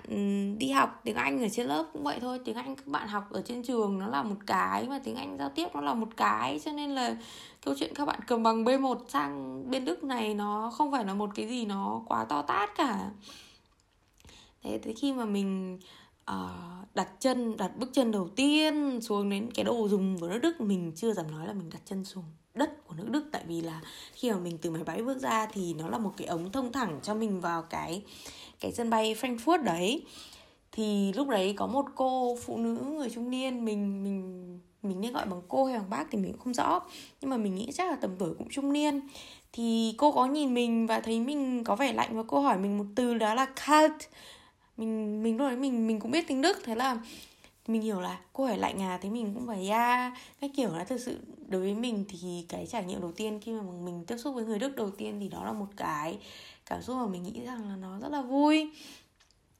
đi 0.59 0.71
học 0.71 1.01
tiếng 1.03 1.15
Anh 1.15 1.43
ở 1.43 1.49
trên 1.49 1.67
lớp 1.67 1.85
cũng 1.93 2.03
vậy 2.03 2.17
thôi. 2.21 2.39
Tiếng 2.45 2.55
Anh 2.55 2.75
các 2.75 2.87
bạn 2.87 3.07
học 3.07 3.23
ở 3.31 3.41
trên 3.45 3.63
trường 3.63 3.99
nó 3.99 4.07
là 4.07 4.23
một 4.23 4.35
cái 4.45 4.87
mà 4.87 4.99
tiếng 5.03 5.15
Anh 5.15 5.37
giao 5.37 5.49
tiếp 5.49 5.67
nó 5.73 5.81
là 5.81 5.93
một 5.93 6.07
cái. 6.17 6.59
Cho 6.65 6.71
nên 6.71 6.89
là 6.89 7.17
câu 7.65 7.75
chuyện 7.77 7.93
các 7.95 8.05
bạn 8.05 8.19
cầm 8.27 8.43
bằng 8.43 8.65
B1 8.65 8.95
sang 9.07 9.63
bên 9.71 9.85
Đức 9.85 10.03
này 10.03 10.33
nó 10.33 10.71
không 10.77 10.91
phải 10.91 11.05
là 11.05 11.13
một 11.13 11.29
cái 11.35 11.47
gì 11.47 11.65
nó 11.65 12.01
quá 12.07 12.25
to 12.25 12.41
tát 12.41 12.69
cả 12.77 13.09
thế 14.63 14.77
tới 14.83 14.93
khi 14.93 15.13
mà 15.13 15.25
mình 15.25 15.79
uh, 16.31 16.95
đặt 16.95 17.09
chân 17.19 17.57
đặt 17.57 17.71
bước 17.77 17.89
chân 17.93 18.11
đầu 18.11 18.27
tiên 18.27 18.99
xuống 19.01 19.29
đến 19.29 19.49
cái 19.55 19.65
đồ 19.65 19.87
dùng 19.87 20.19
của 20.19 20.27
nước 20.27 20.39
đức 20.43 20.61
mình 20.61 20.91
chưa 20.95 21.13
dám 21.13 21.31
nói 21.31 21.47
là 21.47 21.53
mình 21.53 21.69
đặt 21.69 21.81
chân 21.85 22.05
xuống 22.05 22.23
đất 22.53 22.87
của 22.87 22.93
nước 22.95 23.09
đức. 23.09 23.25
Tại 23.31 23.43
vì 23.47 23.61
là 23.61 23.81
khi 24.13 24.31
mà 24.31 24.37
mình 24.37 24.57
từ 24.61 24.69
máy 24.69 24.83
bay 24.83 25.01
bước 25.01 25.17
ra 25.17 25.47
thì 25.53 25.73
nó 25.73 25.89
là 25.89 25.97
một 25.97 26.11
cái 26.17 26.27
ống 26.27 26.51
thông 26.51 26.71
thẳng 26.71 26.99
cho 27.03 27.15
mình 27.15 27.41
vào 27.41 27.61
cái 27.61 28.03
cái 28.59 28.71
sân 28.71 28.89
bay 28.89 29.15
frankfurt 29.15 29.63
đấy. 29.63 30.05
Thì 30.71 31.13
lúc 31.13 31.27
đấy 31.27 31.53
có 31.57 31.67
một 31.67 31.85
cô 31.95 32.37
phụ 32.41 32.57
nữ 32.57 32.83
người 32.83 33.09
trung 33.09 33.29
niên 33.29 33.65
mình 33.65 34.03
mình 34.03 34.59
mình 34.83 35.01
nên 35.01 35.13
gọi 35.13 35.25
bằng 35.25 35.41
cô 35.47 35.65
hay 35.65 35.79
bằng 35.79 35.89
bác 35.89 36.05
thì 36.11 36.17
mình 36.17 36.31
cũng 36.31 36.41
không 36.41 36.53
rõ. 36.53 36.81
Nhưng 37.21 37.29
mà 37.29 37.37
mình 37.37 37.55
nghĩ 37.55 37.71
chắc 37.73 37.89
là 37.89 37.95
tầm 37.95 38.11
tuổi 38.19 38.33
cũng 38.37 38.47
trung 38.49 38.73
niên. 38.73 39.01
Thì 39.53 39.93
cô 39.97 40.11
có 40.11 40.25
nhìn 40.25 40.53
mình 40.53 40.87
và 40.87 40.99
thấy 40.99 41.19
mình 41.19 41.63
có 41.63 41.75
vẻ 41.75 41.93
lạnh 41.93 42.17
và 42.17 42.23
cô 42.27 42.39
hỏi 42.39 42.57
mình 42.57 42.77
một 42.77 42.85
từ 42.95 43.13
đó 43.13 43.33
là 43.33 43.45
cut 43.45 43.91
mình 44.79 45.23
mình 45.23 45.37
lúc 45.37 45.47
đấy 45.47 45.57
mình 45.57 45.87
mình 45.87 45.99
cũng 45.99 46.11
biết 46.11 46.27
tiếng 46.27 46.41
đức 46.41 46.57
thế 46.63 46.75
là 46.75 46.97
mình 47.67 47.81
hiểu 47.81 48.01
là 48.01 48.19
cô 48.33 48.45
hỏi 48.45 48.57
lạnh 48.57 48.81
à 48.81 48.99
thế 49.01 49.09
mình 49.09 49.33
cũng 49.33 49.47
phải 49.47 49.67
ra 49.67 50.15
cái 50.41 50.49
kiểu 50.55 50.75
là 50.75 50.83
thực 50.83 50.97
sự 50.97 51.19
đối 51.47 51.61
với 51.61 51.73
mình 51.73 52.05
thì 52.09 52.45
cái 52.49 52.67
trải 52.67 52.83
nghiệm 52.83 53.01
đầu 53.01 53.11
tiên 53.11 53.39
khi 53.41 53.51
mà 53.51 53.61
mình 53.61 54.05
tiếp 54.05 54.17
xúc 54.17 54.35
với 54.35 54.45
người 54.45 54.59
đức 54.59 54.75
đầu 54.75 54.91
tiên 54.91 55.19
thì 55.19 55.29
đó 55.29 55.45
là 55.45 55.51
một 55.51 55.67
cái 55.77 56.17
cảm 56.65 56.81
xúc 56.81 56.95
mà 56.97 57.07
mình 57.07 57.23
nghĩ 57.23 57.45
rằng 57.45 57.69
là 57.69 57.75
nó 57.75 57.99
rất 57.99 58.09
là 58.09 58.21
vui. 58.21 58.69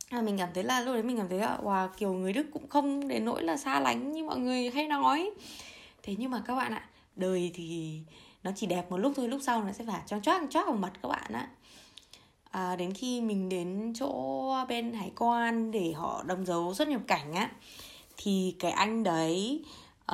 À, 0.10 0.22
mình 0.22 0.38
cảm 0.38 0.50
thấy 0.54 0.64
là 0.64 0.82
lúc 0.82 0.94
đấy 0.94 1.04
mình 1.04 1.18
cảm 1.18 1.30
thấy 1.30 1.40
là 1.40 1.58
wow, 1.64 1.88
kiểu 1.98 2.14
người 2.14 2.34
đức 2.34 2.48
cũng 2.54 2.68
không 2.68 3.08
đến 3.08 3.26
nỗi 3.26 3.44
là 3.44 3.58
xa 3.58 3.80
lánh 3.80 4.12
như 4.12 4.24
mọi 4.24 4.40
người 4.40 4.70
hay 4.70 4.88
nói. 4.88 5.32
Thế 6.04 6.16
nhưng 6.18 6.32
mà 6.32 6.44
các 6.46 6.56
bạn 6.56 6.74
ạ 6.74 6.90
đời 7.16 7.52
thì 7.54 8.00
nó 8.44 8.52
chỉ 8.56 8.68
đẹp 8.68 8.92
một 8.92 8.98
lúc 8.98 9.14
thôi 9.16 9.28
lúc 9.28 9.42
sau 9.44 9.64
nó 9.64 9.72
sẽ 9.72 9.86
phải 9.88 10.02
choáng 10.08 10.22
choáng 10.22 10.50
choáng 10.50 10.66
vào 10.66 10.76
mặt 10.76 10.92
các 11.02 11.10
bạn 11.10 11.34
ạ 11.34 11.50
à, 12.51 12.75
đến 12.75 12.94
khi 12.94 13.22
mình 13.22 13.50
đến 13.50 13.94
chỗ 13.96 14.65
bên 14.70 14.94
hải 14.94 15.12
quan 15.15 15.72
để 15.72 15.91
họ 15.91 16.24
đóng 16.24 16.46
dấu 16.46 16.74
xuất 16.74 16.88
nhập 16.88 17.01
cảnh 17.08 17.34
á 17.34 17.51
thì 18.18 18.56
cái 18.60 18.72
anh 18.72 19.03
đấy 19.03 19.63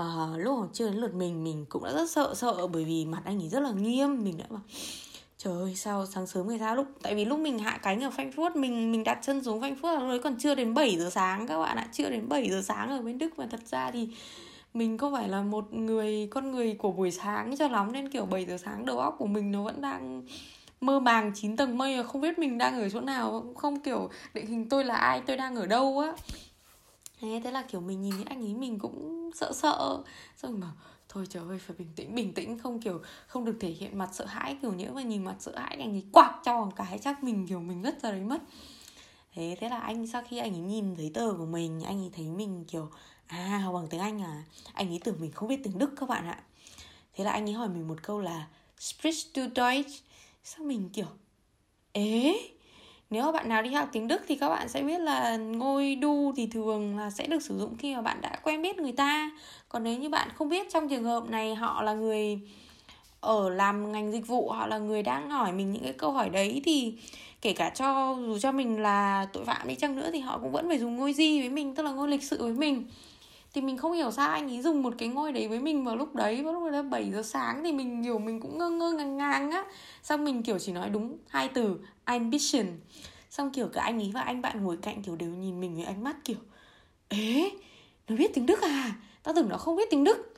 uh, 0.01 0.37
lúc 0.37 0.59
mà 0.59 0.67
chưa 0.73 0.85
đến 0.85 0.95
lượt 0.95 1.13
mình 1.13 1.43
mình 1.43 1.65
cũng 1.69 1.83
đã 1.83 1.91
rất 1.91 2.09
sợ 2.09 2.33
sợ 2.35 2.67
bởi 2.67 2.85
vì 2.85 3.05
mặt 3.05 3.21
anh 3.25 3.41
ấy 3.41 3.49
rất 3.49 3.59
là 3.59 3.71
nghiêm. 3.71 4.23
Mình 4.23 4.37
đã 4.37 4.45
bảo 4.49 4.61
trời 5.37 5.53
ơi 5.53 5.75
sao 5.75 6.05
sáng 6.05 6.27
sớm 6.27 6.47
người 6.47 6.59
ta 6.59 6.75
lúc 6.75 6.87
tại 7.01 7.15
vì 7.15 7.25
lúc 7.25 7.39
mình 7.39 7.59
hạ 7.59 7.79
cánh 7.83 8.03
ở 8.03 8.09
Frankfurt 8.09 8.59
mình 8.59 8.91
mình 8.91 9.03
đặt 9.03 9.19
chân 9.21 9.43
xuống 9.43 9.61
Frankfurt 9.61 9.93
là 9.93 9.99
lúc 9.99 10.09
đấy 10.09 10.19
còn 10.23 10.35
chưa 10.39 10.55
đến 10.55 10.73
7 10.73 10.97
giờ 10.97 11.09
sáng 11.09 11.47
các 11.47 11.59
bạn 11.59 11.77
ạ. 11.77 11.87
Chưa 11.91 12.09
đến 12.09 12.29
7 12.29 12.49
giờ 12.49 12.61
sáng 12.61 12.89
ở 12.89 13.01
bên 13.01 13.17
Đức 13.17 13.39
mà 13.39 13.47
thật 13.51 13.59
ra 13.65 13.91
thì 13.91 14.09
mình 14.73 14.97
không 14.97 15.13
phải 15.13 15.29
là 15.29 15.41
một 15.41 15.73
người 15.73 16.27
con 16.31 16.51
người 16.51 16.73
của 16.73 16.91
buổi 16.91 17.11
sáng 17.11 17.55
cho 17.57 17.67
lắm. 17.67 17.91
Nên 17.91 18.09
kiểu 18.09 18.25
7 18.25 18.45
giờ 18.45 18.57
sáng 18.57 18.85
đầu 18.85 18.99
óc 18.99 19.15
của 19.19 19.27
mình 19.27 19.51
nó 19.51 19.63
vẫn 19.63 19.81
đang 19.81 20.23
mơ 20.81 20.99
màng 20.99 21.31
chín 21.35 21.57
tầng 21.57 21.77
mây 21.77 22.03
không 22.03 22.21
biết 22.21 22.39
mình 22.39 22.57
đang 22.57 22.81
ở 22.81 22.89
chỗ 22.89 23.01
nào, 23.01 23.53
không 23.55 23.79
kiểu 23.79 24.09
định 24.33 24.45
hình 24.45 24.69
tôi 24.69 24.85
là 24.85 24.95
ai, 24.95 25.21
tôi 25.27 25.37
đang 25.37 25.55
ở 25.55 25.65
đâu 25.65 25.99
á. 25.99 26.13
Thế 27.21 27.41
thế 27.43 27.51
là 27.51 27.61
kiểu 27.61 27.81
mình 27.81 28.01
nhìn 28.01 28.11
thấy 28.11 28.23
anh 28.23 28.45
ấy 28.45 28.53
mình 28.53 28.79
cũng 28.79 29.31
sợ 29.35 29.51
sợ. 29.53 30.03
Xong 30.37 30.51
rồi 30.51 30.61
bảo, 30.61 30.71
thôi 31.09 31.27
trời 31.29 31.43
ơi, 31.49 31.59
phải 31.59 31.75
bình 31.79 31.87
tĩnh 31.95 32.15
bình 32.15 32.33
tĩnh, 32.33 32.59
không 32.59 32.79
kiểu, 32.79 33.01
không 33.27 33.45
được 33.45 33.57
thể 33.59 33.69
hiện 33.69 33.97
mặt 33.97 34.09
sợ 34.13 34.25
hãi 34.25 34.57
kiểu 34.61 34.73
nhỡ 34.73 34.91
mà 34.93 35.01
nhìn 35.01 35.23
mặt 35.23 35.35
sợ 35.39 35.53
hãi 35.55 35.77
anh 35.79 35.91
ấy 35.91 36.03
quạc 36.11 36.35
cho 36.43 36.65
một 36.65 36.71
cái 36.75 36.99
chắc 36.99 37.23
mình 37.23 37.47
kiểu 37.47 37.59
mình 37.59 37.81
ngất 37.81 38.01
ra 38.01 38.11
đấy 38.11 38.21
mất. 38.21 38.41
Thế 39.33 39.57
thế 39.59 39.69
là 39.69 39.79
anh, 39.79 40.07
sau 40.07 40.23
khi 40.29 40.37
anh 40.37 40.53
ấy 40.53 40.59
nhìn 40.59 40.95
giấy 40.95 41.11
tờ 41.13 41.33
của 41.37 41.45
mình, 41.45 41.81
anh 41.81 42.03
ấy 42.03 42.09
thấy 42.15 42.25
mình 42.25 42.65
kiểu 42.67 42.89
à 43.27 43.61
học 43.63 43.73
bằng 43.73 43.87
tiếng 43.87 43.99
anh 43.99 44.21
à? 44.21 44.43
Anh 44.73 44.89
ấy 44.89 44.99
tưởng 45.03 45.15
mình 45.19 45.31
không 45.31 45.49
biết 45.49 45.59
tiếng 45.63 45.77
đức 45.77 45.93
các 45.99 46.09
bạn 46.09 46.27
ạ. 46.27 46.43
Thế 47.15 47.23
là 47.23 47.31
anh 47.31 47.49
ấy 47.49 47.53
hỏi 47.53 47.69
mình 47.69 47.87
một 47.87 48.03
câu 48.03 48.19
là 48.19 48.47
spricht 48.79 49.35
du 49.35 49.41
deutsch? 49.55 50.03
Sao 50.47 50.65
mình, 50.65 50.89
kiểu, 50.93 51.05
ế? 51.91 52.35
Nếu 53.09 53.25
mà 53.25 53.31
bạn 53.31 53.49
nào 53.49 53.61
đi 53.61 53.69
học 53.69 53.89
tiếng 53.91 54.07
Đức 54.07 54.21
thì 54.27 54.35
các 54.35 54.49
bạn 54.49 54.69
sẽ 54.69 54.81
biết 54.81 54.99
là 55.01 55.37
ngôi 55.37 55.95
đu 55.95 56.33
thì 56.35 56.47
thường 56.47 56.97
là 56.97 57.09
sẽ 57.09 57.27
được 57.27 57.41
sử 57.41 57.59
dụng 57.59 57.77
khi 57.77 57.95
mà 57.95 58.01
bạn 58.01 58.21
đã 58.21 58.39
quen 58.43 58.61
biết 58.61 58.77
người 58.77 58.91
ta. 58.91 59.31
Còn 59.69 59.83
nếu 59.83 59.99
như 59.99 60.09
bạn 60.09 60.29
không 60.35 60.49
biết 60.49 60.67
trong 60.71 60.89
trường 60.89 61.03
hợp 61.03 61.29
này 61.29 61.55
họ 61.55 61.81
là 61.83 61.93
người 61.93 62.39
ở 63.21 63.49
làm 63.49 63.91
ngành 63.91 64.11
dịch 64.11 64.27
vụ, 64.27 64.49
họ 64.49 64.67
là 64.67 64.77
người 64.77 65.03
đang 65.03 65.29
hỏi 65.29 65.51
mình 65.51 65.71
những 65.71 65.83
cái 65.83 65.93
câu 65.93 66.11
hỏi 66.11 66.29
đấy 66.29 66.61
thì 66.65 66.93
kể 67.41 67.53
cả 67.53 67.69
cho 67.69 68.17
dù 68.27 68.39
cho 68.39 68.51
mình 68.51 68.81
là 68.81 69.27
tội 69.33 69.45
phạm 69.45 69.67
đi 69.67 69.75
chăng 69.75 69.95
nữa 69.95 70.09
thì 70.13 70.19
họ 70.19 70.39
cũng 70.41 70.51
vẫn 70.51 70.67
phải 70.67 70.79
dùng 70.79 70.95
ngôi 70.95 71.13
di 71.13 71.39
với 71.39 71.49
mình, 71.49 71.75
tức 71.75 71.83
là 71.83 71.91
ngôi 71.91 72.09
lịch 72.09 72.23
sự 72.23 72.37
với 72.43 72.53
mình 72.53 72.83
thì 73.55 73.61
mình 73.61 73.77
không 73.77 73.93
hiểu 73.93 74.11
sao 74.11 74.29
anh 74.29 74.47
ấy 74.47 74.61
dùng 74.61 74.83
một 74.83 74.93
cái 74.97 75.09
ngôi 75.09 75.31
đấy 75.31 75.47
với 75.47 75.59
mình 75.59 75.83
vào 75.83 75.95
lúc 75.95 76.15
đấy 76.15 76.43
vào 76.43 76.53
lúc 76.53 76.71
đấy 76.71 76.83
7 76.83 77.11
giờ 77.11 77.23
sáng 77.23 77.63
thì 77.63 77.71
mình 77.71 78.03
kiểu 78.03 78.19
mình 78.19 78.39
cũng 78.39 78.57
ngơ 78.57 78.69
ngơ 78.69 78.91
ngang 78.91 79.17
ngang 79.17 79.51
á. 79.51 79.65
Xong 80.03 80.25
mình 80.25 80.43
kiểu 80.43 80.59
chỉ 80.59 80.71
nói 80.71 80.89
đúng 80.89 81.17
hai 81.27 81.49
từ 81.49 81.79
ambition. 82.03 82.65
Xong 83.29 83.51
kiểu 83.51 83.67
cả 83.67 83.81
anh 83.81 83.99
ấy 83.99 84.11
và 84.13 84.21
anh 84.21 84.41
bạn 84.41 84.63
ngồi 84.63 84.77
cạnh 84.77 85.01
kiểu 85.03 85.15
đều 85.15 85.29
nhìn 85.29 85.61
mình 85.61 85.75
với 85.75 85.83
ánh 85.83 86.03
mắt 86.03 86.17
kiểu 86.23 86.37
ế 87.07 87.51
nó 88.07 88.15
biết 88.15 88.31
tiếng 88.33 88.45
đức 88.45 88.61
à? 88.61 88.95
Tao 89.23 89.35
tưởng 89.35 89.49
nó 89.49 89.57
không 89.57 89.75
biết 89.75 89.89
tiếng 89.89 90.03
đức. 90.03 90.33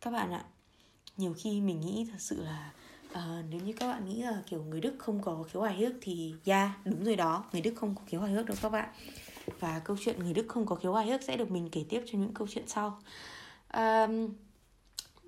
Các 0.00 0.10
bạn 0.10 0.32
ạ 0.32 0.44
nhiều 1.16 1.34
khi 1.38 1.60
mình 1.60 1.80
nghĩ 1.80 2.06
thật 2.12 2.18
sự 2.20 2.44
là 2.44 2.70
uh, 3.12 3.44
nếu 3.50 3.60
như 3.60 3.72
các 3.72 3.88
bạn 3.88 4.08
nghĩ 4.08 4.22
là 4.22 4.42
kiểu 4.46 4.62
người 4.62 4.80
đức 4.80 4.94
không 4.98 5.22
có 5.22 5.44
khiếu 5.52 5.62
hài 5.62 5.76
hước 5.76 5.92
thì 6.00 6.34
ya 6.46 6.58
yeah, 6.58 6.86
đúng 6.86 7.04
rồi 7.04 7.16
đó 7.16 7.44
người 7.52 7.62
đức 7.62 7.72
không 7.76 7.94
có 7.94 8.02
khiếu 8.06 8.20
hài 8.20 8.32
hước 8.32 8.46
đâu 8.46 8.56
các 8.62 8.68
bạn 8.68 8.88
và 9.60 9.80
câu 9.84 9.96
chuyện 10.00 10.18
người 10.18 10.32
đức 10.32 10.44
không 10.48 10.66
có 10.66 10.76
khiếu 10.76 10.94
hài 10.94 11.06
hước 11.06 11.22
sẽ 11.22 11.36
được 11.36 11.50
mình 11.50 11.68
kể 11.72 11.84
tiếp 11.88 12.02
cho 12.06 12.18
những 12.18 12.34
câu 12.34 12.46
chuyện 12.50 12.64
sau. 12.66 12.98
Um, 13.74 14.28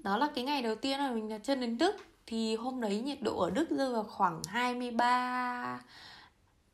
đó 0.03 0.17
là 0.17 0.29
cái 0.35 0.45
ngày 0.45 0.63
đầu 0.63 0.75
tiên 0.75 0.99
mà 0.99 1.13
mình 1.13 1.29
đặt 1.29 1.41
chân 1.45 1.61
đến 1.61 1.79
đức. 1.79 1.97
Thì 2.27 2.57
hôm 2.57 2.81
đấy 2.81 3.01
nhiệt 3.01 3.23
độ 3.23 3.41
ở 3.41 3.51
đức 3.51 3.71
rơi 3.71 3.93
vào 3.93 4.03
khoảng 4.03 4.43
23 4.47 5.81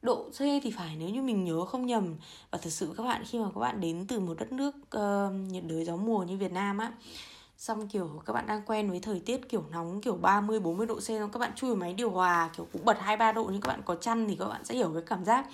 độ 0.03 0.29
C 0.31 0.39
thì 0.39 0.71
phải 0.77 0.97
nếu 0.99 1.09
như 1.09 1.23
mình 1.23 1.45
nhớ 1.45 1.65
không 1.65 1.87
nhầm. 1.87 2.17
Và 2.51 2.59
thật 2.59 2.71
sự 2.71 2.95
các 2.97 3.03
bạn 3.03 3.23
khi 3.27 3.39
mà 3.39 3.49
các 3.55 3.61
bạn 3.61 3.81
đến 3.81 4.05
từ 4.09 4.21
một 4.21 4.35
đất 4.39 4.53
nước 4.53 4.77
uh, 4.77 5.53
nhiệt 5.53 5.65
đới 5.67 5.85
gió 5.85 5.97
mùa 5.97 6.23
như 6.23 6.37
Việt 6.37 6.53
Nam 6.53 6.79
á 6.79 6.93
xong 7.63 7.89
kiểu 7.89 8.23
các 8.27 8.33
bạn 8.33 8.47
đang 8.47 8.63
quen 8.67 8.91
với 8.91 9.01
thời 9.01 9.21
tiết 9.21 9.49
kiểu 9.49 9.65
nóng 9.71 10.01
kiểu 10.01 10.17
30 10.17 10.61
40 10.61 10.87
độ 10.87 10.95
C 10.95 11.03
xong 11.03 11.31
các 11.33 11.39
bạn 11.39 11.53
chui 11.57 11.71
vào 11.71 11.77
máy 11.77 11.95
điều 11.95 12.11
hòa 12.11 12.51
kiểu 12.57 12.67
cũng 12.73 12.85
bật 12.85 12.99
23 13.01 13.33
độ 13.33 13.49
nhưng 13.53 13.61
các 13.61 13.69
bạn 13.69 13.81
có 13.85 13.95
chăn 13.95 14.29
thì 14.29 14.37
các 14.37 14.49
bạn 14.49 14.65
sẽ 14.65 14.75
hiểu 14.75 14.91
cái 14.95 15.03
cảm 15.07 15.25
giác. 15.25 15.47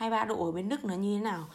23 0.00 0.24
độ 0.24 0.44
ở 0.44 0.52
bên 0.52 0.68
Đức 0.68 0.84
nó 0.84 0.94
như 0.94 1.16
thế 1.16 1.24
nào. 1.24 1.46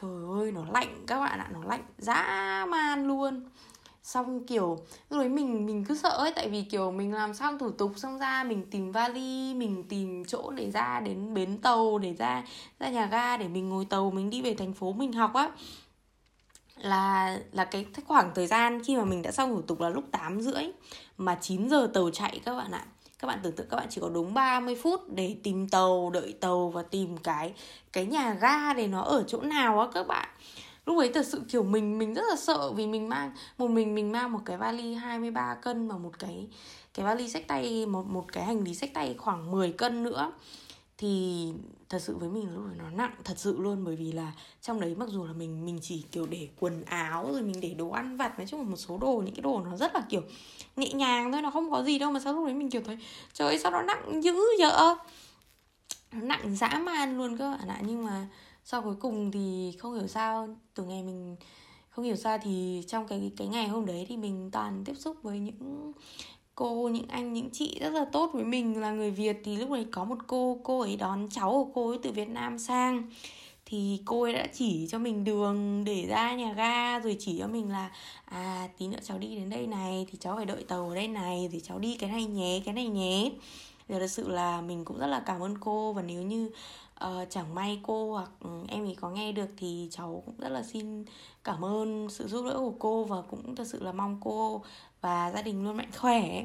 Trời 0.00 0.10
ơi 0.40 0.52
nó 0.52 0.64
lạnh 0.72 1.04
các 1.06 1.20
bạn 1.20 1.38
ạ, 1.38 1.48
nó 1.52 1.64
lạnh 1.64 1.82
dã 1.98 2.66
man 2.68 3.06
luôn. 3.06 3.50
Xong 4.02 4.46
kiểu 4.46 4.78
lúc 5.10 5.20
đấy 5.20 5.28
mình 5.28 5.66
mình 5.66 5.84
cứ 5.84 5.94
sợ 5.94 6.08
ấy 6.08 6.32
tại 6.36 6.48
vì 6.48 6.62
kiểu 6.62 6.90
mình 6.90 7.14
làm 7.14 7.34
xong 7.34 7.58
thủ 7.58 7.70
tục 7.70 7.92
xong 7.96 8.18
ra 8.18 8.44
mình 8.44 8.70
tìm 8.70 8.92
vali 8.92 9.54
mình 9.54 9.84
tìm 9.88 10.24
chỗ 10.24 10.50
để 10.50 10.70
ra 10.70 11.00
đến 11.00 11.34
bến 11.34 11.58
tàu 11.58 11.98
để 11.98 12.14
ra 12.14 12.44
ra 12.80 12.88
nhà 12.88 13.06
ga 13.06 13.36
để 13.36 13.48
mình 13.48 13.68
ngồi 13.68 13.84
tàu 13.84 14.10
mình 14.10 14.30
đi 14.30 14.42
về 14.42 14.54
thành 14.54 14.72
phố 14.72 14.92
mình 14.92 15.12
học 15.12 15.34
á. 15.34 15.50
Là 16.76 17.38
là 17.52 17.64
cái 17.64 17.86
khoảng 18.06 18.30
thời 18.34 18.46
gian 18.46 18.84
khi 18.84 18.96
mà 18.96 19.04
mình 19.04 19.22
đã 19.22 19.32
xong 19.32 19.50
thủ 19.50 19.62
tục 19.62 19.80
là 19.80 19.88
lúc 19.88 20.04
8 20.10 20.40
rưỡi 20.40 20.64
mà 21.18 21.38
9 21.40 21.68
giờ 21.68 21.90
tàu 21.94 22.10
chạy 22.10 22.40
các 22.44 22.54
bạn 22.56 22.70
ạ 22.72 22.86
các 23.22 23.28
bạn 23.28 23.38
tưởng 23.42 23.52
tượng 23.52 23.66
các 23.70 23.76
bạn 23.76 23.86
chỉ 23.90 24.00
có 24.00 24.08
đúng 24.08 24.34
30 24.34 24.74
phút 24.82 25.00
để 25.14 25.36
tìm 25.42 25.68
tàu, 25.68 26.10
đợi 26.10 26.34
tàu 26.40 26.68
và 26.68 26.82
tìm 26.82 27.16
cái 27.16 27.52
cái 27.92 28.06
nhà 28.06 28.34
ga 28.40 28.74
để 28.74 28.86
nó 28.86 29.02
ở 29.02 29.24
chỗ 29.26 29.40
nào 29.40 29.80
á 29.80 29.86
các 29.94 30.06
bạn. 30.06 30.28
Lúc 30.86 30.98
ấy 30.98 31.12
thật 31.14 31.26
sự 31.26 31.42
kiểu 31.48 31.62
mình 31.62 31.98
mình 31.98 32.14
rất 32.14 32.22
là 32.28 32.36
sợ 32.36 32.72
vì 32.72 32.86
mình 32.86 33.08
mang, 33.08 33.32
một 33.58 33.70
mình 33.70 33.94
mình 33.94 34.12
mang 34.12 34.32
một 34.32 34.38
cái 34.44 34.56
vali 34.56 34.94
23 34.94 35.54
cân 35.54 35.88
và 35.88 35.96
một 35.98 36.18
cái 36.18 36.46
cái 36.94 37.06
vali 37.06 37.28
sách 37.28 37.48
tay, 37.48 37.86
một 37.86 38.06
một 38.06 38.24
cái 38.32 38.44
hành 38.44 38.64
lý 38.64 38.74
sách 38.74 38.90
tay 38.94 39.14
khoảng 39.18 39.50
10 39.50 39.72
cân 39.72 40.02
nữa 40.02 40.32
thì 41.02 41.52
thật 41.88 41.98
sự 42.02 42.16
với 42.16 42.28
mình 42.28 42.54
lúc 42.54 42.64
nó 42.76 42.90
nặng 42.90 43.14
thật 43.24 43.38
sự 43.38 43.58
luôn, 43.58 43.84
bởi 43.84 43.96
vì 43.96 44.12
là 44.12 44.32
trong 44.60 44.80
đấy 44.80 44.94
mặc 44.94 45.08
dù 45.08 45.24
là 45.24 45.32
mình 45.32 45.64
mình 45.64 45.78
chỉ, 45.82 46.04
kiểu, 46.12 46.26
để 46.26 46.48
quần 46.60 46.84
áo 46.84 47.28
rồi 47.32 47.42
mình 47.42 47.60
để 47.60 47.74
đồ 47.74 47.90
ăn 47.90 48.16
vặt, 48.16 48.38
nói 48.38 48.46
chung 48.46 48.60
là 48.60 48.66
một 48.66 48.76
số 48.76 48.98
đồ, 48.98 49.22
những 49.24 49.34
cái 49.34 49.42
đồ 49.42 49.60
nó 49.60 49.76
rất 49.76 49.94
là, 49.94 50.02
kiểu, 50.08 50.22
nhẹ 50.76 50.92
nhàng 50.92 51.32
thôi, 51.32 51.42
nó 51.42 51.50
không 51.50 51.70
có 51.70 51.82
gì 51.82 51.98
đâu, 51.98 52.12
mà 52.12 52.20
sao 52.20 52.32
lúc 52.32 52.44
đấy 52.46 52.54
mình, 52.54 52.70
kiểu, 52.70 52.82
thấy, 52.84 52.98
trời 53.32 53.48
ơi, 53.48 53.58
sao 53.58 53.70
nó 53.70 53.82
nặng 53.82 54.22
dữ 54.22 54.34
vậy? 54.58 54.70
Nó 56.12 56.20
nặng 56.20 56.56
dã 56.56 56.80
man 56.84 57.18
luôn 57.18 57.36
cơ 57.36 57.56
bạn 57.58 57.68
ạ, 57.68 57.80
nhưng 57.86 58.04
mà 58.04 58.28
sau 58.64 58.82
cuối 58.82 58.96
cùng 59.00 59.30
thì 59.30 59.72
không 59.78 59.94
hiểu 59.94 60.06
sao, 60.06 60.48
từ 60.74 60.84
ngày 60.84 61.02
mình, 61.02 61.36
không 61.90 62.04
hiểu 62.04 62.16
sao 62.16 62.38
thì 62.42 62.84
trong 62.88 63.06
cái 63.06 63.32
cái 63.36 63.48
ngày 63.48 63.68
hôm 63.68 63.86
đấy 63.86 64.06
thì 64.08 64.16
mình 64.16 64.50
toàn 64.50 64.82
tiếp 64.84 64.94
xúc 64.98 65.16
với 65.22 65.38
những 65.38 65.92
cô, 66.54 66.88
những 66.88 67.08
anh, 67.08 67.32
những 67.32 67.50
chị 67.52 67.78
rất 67.80 67.92
là 67.92 68.04
tốt 68.04 68.30
với 68.32 68.44
mình. 68.44 68.80
Là 68.80 68.90
người 68.90 69.10
Việt 69.10 69.40
thì 69.44 69.56
lúc 69.56 69.70
này 69.70 69.86
có 69.90 70.04
một 70.04 70.18
cô 70.26 70.58
cô 70.62 70.80
ấy 70.80 70.96
đón 70.96 71.28
cháu 71.30 71.50
của 71.50 71.70
cô 71.74 71.88
ấy 71.88 71.98
từ 72.02 72.12
Việt 72.12 72.28
Nam 72.28 72.58
sang. 72.58 73.02
Thì 73.66 74.00
cô 74.04 74.22
ấy 74.22 74.32
đã 74.32 74.46
chỉ 74.54 74.86
cho 74.90 74.98
mình 74.98 75.24
đường 75.24 75.84
để 75.84 76.06
ra 76.06 76.34
nhà 76.34 76.52
ga, 76.52 76.98
rồi 76.98 77.16
chỉ 77.18 77.38
cho 77.38 77.46
mình 77.46 77.70
là 77.70 77.90
à 78.24 78.68
tí 78.78 78.86
nữa 78.86 78.98
cháu 79.02 79.18
đi 79.18 79.36
đến 79.36 79.50
đây 79.50 79.66
này, 79.66 80.06
thì 80.10 80.18
cháu 80.20 80.36
phải 80.36 80.46
đợi 80.46 80.64
tàu 80.68 80.88
ở 80.88 80.94
đây 80.94 81.08
này 81.08 81.48
thì 81.52 81.60
cháu 81.60 81.78
đi 81.78 81.96
cái 81.96 82.10
này 82.10 82.24
nhé, 82.24 82.60
cái 82.64 82.74
này 82.74 82.86
nhé 82.86 83.30
thì 83.88 83.94
thật 83.98 84.06
sự 84.06 84.28
là 84.28 84.60
mình 84.60 84.84
cũng 84.84 84.98
rất 84.98 85.06
là 85.06 85.22
cảm 85.26 85.42
ơn 85.42 85.58
cô 85.58 85.92
và 85.92 86.02
nếu 86.02 86.22
như 86.22 86.50
uh, 87.04 87.30
chẳng 87.30 87.54
may 87.54 87.80
cô 87.82 88.12
hoặc 88.12 88.30
ừ, 88.40 88.50
em 88.68 88.84
ấy 88.84 88.96
có 89.00 89.10
nghe 89.10 89.32
được 89.32 89.48
thì 89.56 89.88
cháu 89.90 90.22
cũng 90.26 90.34
rất 90.38 90.48
là 90.48 90.62
xin 90.62 91.04
cảm 91.44 91.64
ơn 91.64 92.08
sự 92.10 92.28
giúp 92.28 92.44
đỡ 92.46 92.58
của 92.58 92.74
cô 92.78 93.04
và 93.04 93.22
cũng 93.30 93.56
thật 93.56 93.66
sự 93.66 93.82
là 93.82 93.92
mong 93.92 94.20
cô 94.24 94.62
và 95.00 95.32
gia 95.34 95.42
đình 95.42 95.64
luôn 95.64 95.76
mạnh 95.76 95.90
khỏe. 95.98 96.44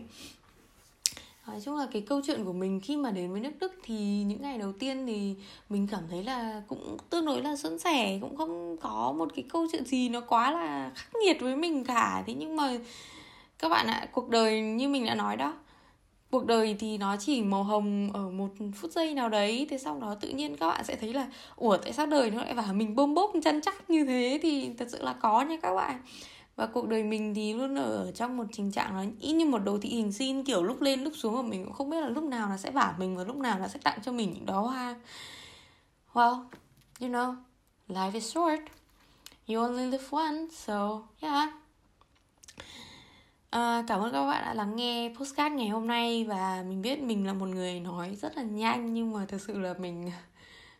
Nói 1.48 1.62
chung 1.66 1.78
là 1.78 1.88
cái 1.92 2.02
câu 2.02 2.22
chuyện 2.28 2.46
của 2.46 2.54
mình 2.54 2.80
khi 2.84 2.98
mà 2.98 3.12
đến 3.12 3.32
với 3.32 3.42
nước 3.42 3.52
Đức 3.60 3.74
thì 3.84 4.24
những 4.24 4.42
ngày 4.42 4.58
đầu 4.58 4.74
tiên 4.80 5.06
thì 5.08 5.36
mình 5.70 5.88
cảm 5.92 6.02
thấy 6.10 6.24
là 6.24 6.62
cũng 6.68 6.98
tương 7.10 7.26
đối 7.26 7.42
là 7.42 7.56
suôn 7.56 7.80
sẻ 7.80 8.18
cũng 8.22 8.38
không 8.38 8.78
có 8.82 9.14
một 9.18 9.30
cái 9.36 9.46
câu 9.50 9.68
chuyện 9.72 9.86
gì 9.86 10.10
nó 10.10 10.22
quá 10.22 10.52
là 10.52 10.92
khắc 10.96 11.16
nghiệt 11.16 11.38
với 11.42 11.56
mình 11.56 11.86
cả. 11.86 12.24
Thế 12.28 12.34
nhưng 12.34 12.56
mà 12.56 12.78
các 13.60 13.70
bạn 13.70 13.88
ạ 13.88 14.08
cuộc 14.12 14.30
đời 14.30 14.62
như 14.62 14.90
mình 14.90 15.06
đã 15.06 15.16
nói 15.16 15.38
đó 15.38 15.54
cuộc 16.32 16.46
đời 16.46 16.76
thì 16.80 16.98
nó 16.98 17.16
chỉ 17.20 17.42
màu 17.42 17.64
hồng 17.64 18.10
ở 18.14 18.30
một 18.30 18.50
phút 18.76 18.92
giây 18.92 19.14
nào 19.14 19.30
đấy, 19.30 19.68
thế 19.70 19.78
sau 19.78 20.00
đó 20.00 20.16
tự 20.16 20.30
nhiên 20.30 20.58
các 20.58 20.68
bạn 20.68 20.84
sẽ 20.84 20.96
thấy 20.96 21.14
là, 21.14 21.28
ủa, 21.56 21.78
tại 21.78 21.94
sao 21.94 22.06
đời 22.06 22.32
nó 22.32 22.44
lại 22.44 22.54
vào 22.54 22.74
mình 22.74 22.96
bơm 22.96 23.14
bốp 23.14 23.32
chăn 23.44 23.62
chắc 23.62 23.90
như 23.90 24.06
thế? 24.06 24.40
Thì 24.42 24.70
thật 24.78 24.88
sự 24.92 25.04
là 25.04 25.14
có 25.14 25.42
nha 25.42 25.58
các 25.62 25.74
bạn. 25.74 26.02
Và 26.56 26.66
cuộc 26.66 26.88
đời 26.88 27.04
mình 27.04 27.34
thì 27.36 27.54
luôn 27.54 27.76
ở 27.76 28.12
trong 28.16 28.38
một 28.38 28.44
tình 28.58 28.72
trạng 28.72 28.94
nó 28.94 29.04
y 29.20 29.32
như 29.32 29.46
một 29.46 29.60
đồ 29.60 29.78
thị 29.82 29.90
hình 29.90 30.12
sin 30.12 30.44
kiểu 30.44 30.64
lúc 30.64 30.82
lên 30.82 31.04
lúc 31.04 31.14
xuống 31.16 31.36
mà 31.36 31.42
mình 31.42 31.66
cũng 31.66 31.74
không 31.74 31.90
biết 31.90 32.02
là 32.02 32.10
lúc 32.10 32.24
nào 32.24 32.50
nó 32.50 32.58
sẽ 32.58 32.72
bảo 32.72 32.94
mình 32.98 33.18
và 33.18 33.24
lúc 33.24 33.36
nào 33.36 33.60
nó 33.60 33.68
sẽ 33.68 33.80
tặng 33.84 34.00
cho 34.06 34.12
mình 34.12 34.34
những 34.34 34.46
đó 34.46 34.62
hoa. 34.62 34.96
Well, 36.14 36.44
you 37.00 37.10
know, 37.10 37.36
life 37.90 38.14
is 38.14 38.32
short. 38.34 38.62
You 39.48 39.62
only 39.62 39.86
live 39.86 40.06
once, 40.12 40.56
so, 40.56 41.02
yeah. 41.22 41.50
À, 43.50 43.84
cảm 43.88 44.00
ơn 44.02 44.12
các 44.12 44.26
bạn 44.26 44.44
đã 44.46 44.54
lắng 44.54 44.76
nghe 44.76 45.14
postcard 45.20 45.56
ngày 45.56 45.68
hôm 45.68 45.88
nay 45.88 46.26
và 46.30 46.64
mình 46.68 46.82
biết 46.82 47.00
mình 47.00 47.28
là 47.28 47.34
một 47.34 47.46
người 47.46 47.80
nói 47.80 48.16
rất 48.22 48.38
là 48.38 48.44
nhanh 48.44 48.94
nhưng 48.94 49.14
mà 49.14 49.26
thực 49.28 49.42
sự 49.42 49.60
là 49.60 49.74
mình 49.80 50.12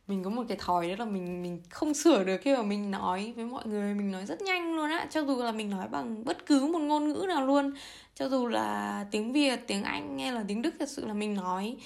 mình 0.08 0.24
có 0.24 0.30
một 0.30 0.44
cái 0.48 0.58
thói 0.62 0.90
đó 0.90 0.96
là 1.00 1.12
mình 1.12 1.44
mình 1.44 1.62
không 1.70 1.94
sửa 1.94 2.24
được 2.24 2.38
khi 2.42 2.56
mà 2.56 2.64
mình 2.64 2.92
nói 2.92 3.34
với 3.36 3.46
mọi 3.46 3.68
người 3.68 3.94
mình 3.94 4.12
nói 4.12 4.26
rất 4.26 4.42
nhanh 4.42 4.76
luôn 4.76 4.90
á. 4.90 5.08
Cho 5.12 5.24
dù 5.24 5.44
là 5.44 5.52
mình 5.52 5.70
nói 5.70 5.88
bằng 5.88 6.26
bất 6.26 6.46
cứ 6.46 6.68
một 6.74 6.80
ngôn 6.80 7.08
ngữ 7.08 7.26
nào 7.28 7.46
luôn 7.46 7.74
cho 8.16 8.30
dù 8.30 8.48
là 8.48 9.06
tiếng 9.12 9.34
việt 9.34 9.68
tiếng 9.68 9.84
anh 9.84 10.20
hay 10.20 10.32
là 10.32 10.44
tiếng 10.48 10.62
đức 10.62 10.74
thật 10.80 10.90
sự 10.90 11.08
là 11.08 11.14
mình 11.14 11.34
nói 11.34 11.78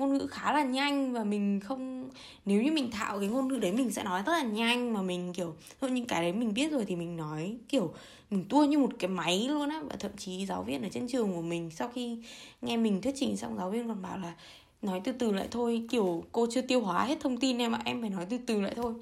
ngôn 0.00 0.18
ngữ 0.18 0.26
khá 0.26 0.52
là 0.52 0.62
nhanh 0.62 1.12
và 1.12 1.24
mình 1.24 1.60
không 1.60 2.10
nếu 2.44 2.62
như 2.62 2.72
mình 2.72 2.90
thạo 2.90 3.18
cái 3.18 3.28
ngôn 3.28 3.48
ngữ 3.48 3.58
đấy 3.58 3.72
mình 3.72 3.90
sẽ 3.90 4.04
nói 4.04 4.22
rất 4.26 4.32
là 4.32 4.42
nhanh 4.42 4.92
mà 4.92 5.02
mình 5.02 5.32
kiểu 5.32 5.54
thôi 5.80 5.90
những 5.90 6.06
cái 6.06 6.22
đấy 6.22 6.32
mình 6.32 6.54
biết 6.54 6.72
rồi 6.72 6.84
thì 6.84 6.96
mình 6.96 7.16
nói 7.16 7.56
kiểu 7.68 7.92
mình 8.30 8.44
tua 8.48 8.64
như 8.64 8.78
một 8.78 8.90
cái 8.98 9.08
máy 9.08 9.46
luôn 9.48 9.68
á. 9.68 9.82
Và 9.88 9.96
thậm 9.96 10.10
chí 10.16 10.46
giáo 10.46 10.62
viên 10.62 10.82
ở 10.82 10.88
trên 10.92 11.08
trường 11.08 11.34
của 11.34 11.42
mình 11.42 11.70
sau 11.70 11.88
khi 11.88 12.18
nghe 12.62 12.76
mình 12.76 13.02
thuyết 13.02 13.14
trình 13.16 13.36
xong 13.36 13.56
giáo 13.56 13.70
viên 13.70 13.88
còn 13.88 14.02
bảo 14.02 14.18
là 14.18 14.34
nói 14.82 15.00
từ 15.04 15.12
từ 15.12 15.32
lại 15.32 15.48
thôi 15.50 15.86
kiểu 15.90 16.24
cô 16.32 16.46
chưa 16.50 16.60
tiêu 16.60 16.80
hóa 16.80 17.04
hết 17.04 17.20
thông 17.20 17.36
tin 17.36 17.58
em 17.58 17.72
ạ 17.72 17.80
em 17.84 18.00
phải 18.00 18.10
nói 18.10 18.26
từ 18.30 18.38
từ 18.46 18.60
lại 18.60 18.72
thôi. 18.76 18.94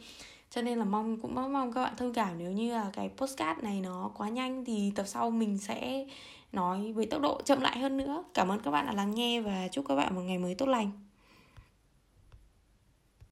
Cho 0.51 0.63
nên 0.63 0.79
là 0.79 0.85
mong 0.85 1.21
cũng 1.21 1.35
mong, 1.35 1.53
mong 1.53 1.73
các 1.73 1.83
bạn 1.83 1.95
thông 1.97 2.13
cảm 2.13 2.39
nếu 2.39 2.53
như 2.53 2.73
là 2.73 2.91
cái 2.93 3.11
postcard 3.17 3.63
này 3.63 3.81
nó 3.81 4.11
quá 4.17 4.29
nhanh 4.29 4.65
thì 4.65 4.93
tập 4.95 5.05
sau 5.07 5.31
mình 5.31 5.59
sẽ 5.59 6.07
nói 6.53 6.93
với 6.93 7.07
tốc 7.07 7.23
độ 7.23 7.41
chậm 7.45 7.61
lại 7.61 7.79
hơn 7.79 7.97
nữa. 7.97 8.25
Cảm 8.35 8.51
ơn 8.51 8.61
các 8.61 8.71
bạn 8.71 8.87
đã 8.87 8.93
lắng 8.93 9.15
nghe 9.15 9.41
và 9.41 9.69
chúc 9.73 9.85
các 9.89 9.97
bạn 9.97 10.15
một 10.15 10.21
ngày 10.21 10.39
mới 10.39 10.55
tốt 10.55 10.67
lành. 10.69 11.08